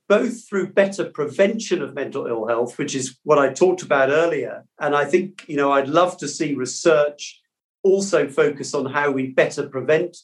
both 0.07 0.47
through 0.47 0.73
better 0.73 1.05
prevention 1.05 1.81
of 1.81 1.93
mental 1.93 2.27
ill 2.27 2.47
health, 2.47 2.77
which 2.77 2.93
is 2.95 3.17
what 3.23 3.39
I 3.39 3.53
talked 3.53 3.81
about 3.81 4.09
earlier. 4.09 4.65
And 4.79 4.95
I 4.95 5.05
think, 5.05 5.45
you 5.47 5.57
know, 5.57 5.71
I'd 5.71 5.87
love 5.87 6.17
to 6.17 6.27
see 6.27 6.53
research 6.53 7.41
also 7.83 8.27
focus 8.27 8.73
on 8.73 8.87
how 8.87 9.11
we 9.11 9.27
better 9.27 9.69
prevent 9.69 10.17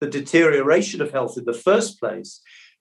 the 0.00 0.08
deterioration 0.08 1.00
of 1.00 1.12
health 1.12 1.38
in 1.38 1.44
the 1.44 1.52
first 1.52 2.00
place, 2.00 2.40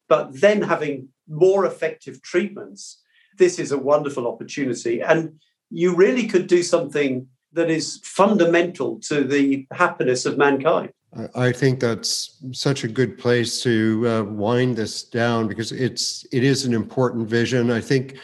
but 0.09 0.41
then 0.41 0.63
having 0.63 1.09
more 1.29 1.65
effective 1.65 2.21
treatments. 2.21 3.01
This 3.37 3.59
is 3.59 3.71
a 3.71 3.77
wonderful 3.77 4.27
opportunity. 4.27 5.01
And 5.01 5.39
you 5.69 5.95
really 5.95 6.27
could 6.27 6.47
do 6.47 6.63
something 6.63 7.27
that 7.53 7.69
is 7.69 7.99
fundamental 8.03 8.99
to 9.01 9.23
the 9.23 9.67
happiness 9.71 10.25
of 10.25 10.37
mankind. 10.37 10.91
I 11.35 11.51
think 11.51 11.81
that's 11.81 12.37
such 12.53 12.85
a 12.85 12.87
good 12.87 13.17
place 13.17 13.61
to 13.63 14.07
uh, 14.07 14.23
wind 14.23 14.77
this 14.77 15.03
down 15.03 15.47
because 15.47 15.73
it's 15.73 16.25
it 16.31 16.43
is 16.43 16.65
an 16.65 16.73
important 16.73 17.27
vision. 17.27 17.69
I 17.69 17.81
think 17.81 18.17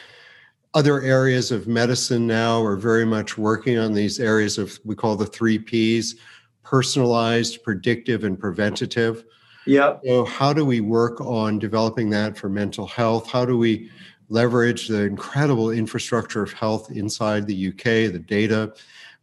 other 0.73 1.01
areas 1.01 1.51
of 1.51 1.67
medicine 1.67 2.25
now 2.25 2.63
are 2.63 2.77
very 2.77 3.05
much 3.05 3.37
working 3.37 3.77
on 3.77 3.93
these 3.93 4.21
areas 4.21 4.57
of 4.57 4.79
we 4.85 4.95
call 4.95 5.17
the 5.17 5.25
three 5.25 5.59
P's: 5.59 6.15
personalized, 6.63 7.61
predictive, 7.61 8.23
and 8.23 8.39
preventative. 8.39 9.25
Yeah. 9.65 9.97
So 10.05 10.23
how 10.23 10.53
do 10.53 10.65
we 10.65 10.79
work 10.79 11.19
on 11.19 11.59
developing 11.59 12.09
that 12.11 12.37
for 12.37 12.47
mental 12.47 12.87
health? 12.87 13.29
How 13.29 13.43
do 13.43 13.57
we 13.57 13.91
leverage 14.29 14.87
the 14.87 15.01
incredible 15.01 15.71
infrastructure 15.71 16.41
of 16.41 16.53
health 16.53 16.89
inside 16.91 17.47
the 17.47 17.67
UK, 17.67 18.13
the 18.13 18.23
data? 18.25 18.73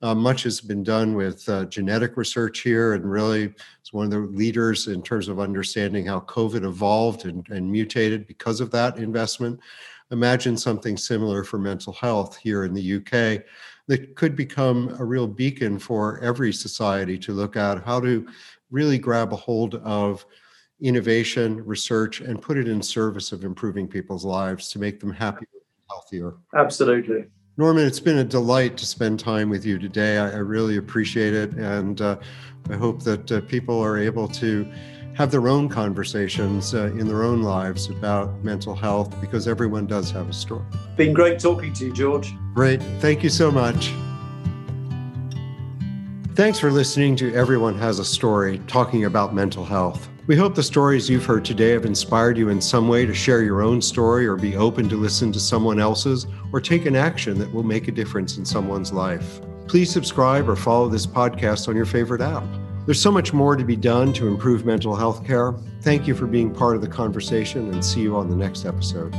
Uh, 0.02 0.14
much 0.14 0.42
has 0.42 0.60
been 0.60 0.82
done 0.82 1.14
with 1.14 1.48
uh, 1.48 1.64
genetic 1.66 2.16
research 2.16 2.60
here, 2.60 2.94
and 2.94 3.10
really 3.10 3.54
it's 3.80 3.92
one 3.92 4.04
of 4.04 4.10
the 4.10 4.18
leaders 4.18 4.86
in 4.86 5.02
terms 5.02 5.28
of 5.28 5.40
understanding 5.40 6.06
how 6.06 6.20
COVID 6.20 6.64
evolved 6.64 7.24
and, 7.24 7.48
and 7.48 7.70
mutated 7.70 8.26
because 8.26 8.60
of 8.60 8.70
that 8.70 8.98
investment. 8.98 9.58
Imagine 10.10 10.56
something 10.56 10.96
similar 10.96 11.44
for 11.44 11.58
mental 11.58 11.92
health 11.92 12.36
here 12.36 12.64
in 12.64 12.74
the 12.74 12.96
UK 12.96 13.44
that 13.86 14.14
could 14.14 14.36
become 14.36 14.94
a 14.98 15.04
real 15.04 15.26
beacon 15.26 15.78
for 15.78 16.20
every 16.20 16.52
society 16.52 17.18
to 17.18 17.32
look 17.32 17.56
at 17.56 17.82
how 17.84 18.00
to 18.00 18.26
really 18.70 18.98
grab 18.98 19.32
a 19.32 19.36
hold 19.36 19.76
of 19.76 20.24
innovation, 20.80 21.64
research, 21.64 22.20
and 22.20 22.42
put 22.42 22.58
it 22.58 22.68
in 22.68 22.82
service 22.82 23.32
of 23.32 23.44
improving 23.44 23.88
people's 23.88 24.24
lives 24.24 24.70
to 24.70 24.78
make 24.78 25.00
them 25.00 25.12
happier, 25.12 25.48
healthier. 25.88 26.34
Absolutely. 26.54 27.24
Norman, 27.56 27.86
it's 27.86 28.00
been 28.00 28.18
a 28.18 28.24
delight 28.24 28.76
to 28.78 28.86
spend 28.86 29.20
time 29.20 29.48
with 29.48 29.64
you 29.64 29.78
today. 29.78 30.18
I, 30.18 30.30
I 30.30 30.38
really 30.38 30.76
appreciate 30.76 31.34
it. 31.34 31.52
And 31.52 32.00
uh, 32.00 32.18
I 32.68 32.74
hope 32.74 33.04
that 33.04 33.30
uh, 33.30 33.40
people 33.42 33.78
are 33.80 33.96
able 33.96 34.26
to 34.28 34.68
have 35.14 35.30
their 35.30 35.46
own 35.46 35.68
conversations 35.68 36.74
uh, 36.74 36.86
in 36.86 37.06
their 37.06 37.22
own 37.22 37.42
lives 37.42 37.88
about 37.88 38.42
mental 38.42 38.74
health 38.74 39.20
because 39.20 39.46
everyone 39.46 39.86
does 39.86 40.10
have 40.10 40.28
a 40.28 40.32
story. 40.32 40.64
Been 40.96 41.12
great 41.12 41.38
talking 41.38 41.72
to 41.74 41.86
you, 41.86 41.92
George. 41.92 42.34
Great. 42.54 42.82
Thank 42.98 43.22
you 43.22 43.30
so 43.30 43.52
much. 43.52 43.92
Thanks 46.34 46.58
for 46.58 46.72
listening 46.72 47.14
to 47.16 47.32
Everyone 47.32 47.78
Has 47.78 48.00
a 48.00 48.04
Story 48.04 48.60
talking 48.66 49.04
about 49.04 49.32
mental 49.32 49.64
health. 49.64 50.08
We 50.26 50.36
hope 50.36 50.54
the 50.54 50.62
stories 50.62 51.10
you've 51.10 51.26
heard 51.26 51.44
today 51.44 51.72
have 51.72 51.84
inspired 51.84 52.38
you 52.38 52.48
in 52.48 52.58
some 52.58 52.88
way 52.88 53.04
to 53.04 53.12
share 53.12 53.42
your 53.42 53.60
own 53.60 53.82
story 53.82 54.26
or 54.26 54.36
be 54.36 54.56
open 54.56 54.88
to 54.88 54.96
listen 54.96 55.30
to 55.32 55.38
someone 55.38 55.78
else's 55.78 56.26
or 56.50 56.62
take 56.62 56.86
an 56.86 56.96
action 56.96 57.38
that 57.40 57.52
will 57.52 57.62
make 57.62 57.88
a 57.88 57.92
difference 57.92 58.38
in 58.38 58.44
someone's 58.46 58.90
life. 58.90 59.42
Please 59.68 59.92
subscribe 59.92 60.48
or 60.48 60.56
follow 60.56 60.88
this 60.88 61.06
podcast 61.06 61.68
on 61.68 61.76
your 61.76 61.84
favorite 61.84 62.22
app. 62.22 62.42
There's 62.86 63.00
so 63.00 63.12
much 63.12 63.34
more 63.34 63.54
to 63.54 63.64
be 63.64 63.76
done 63.76 64.14
to 64.14 64.26
improve 64.26 64.64
mental 64.64 64.96
health 64.96 65.26
care. 65.26 65.52
Thank 65.82 66.06
you 66.06 66.14
for 66.14 66.26
being 66.26 66.54
part 66.54 66.74
of 66.74 66.80
the 66.80 66.88
conversation 66.88 67.70
and 67.70 67.84
see 67.84 68.00
you 68.00 68.16
on 68.16 68.30
the 68.30 68.36
next 68.36 68.64
episode. 68.64 69.14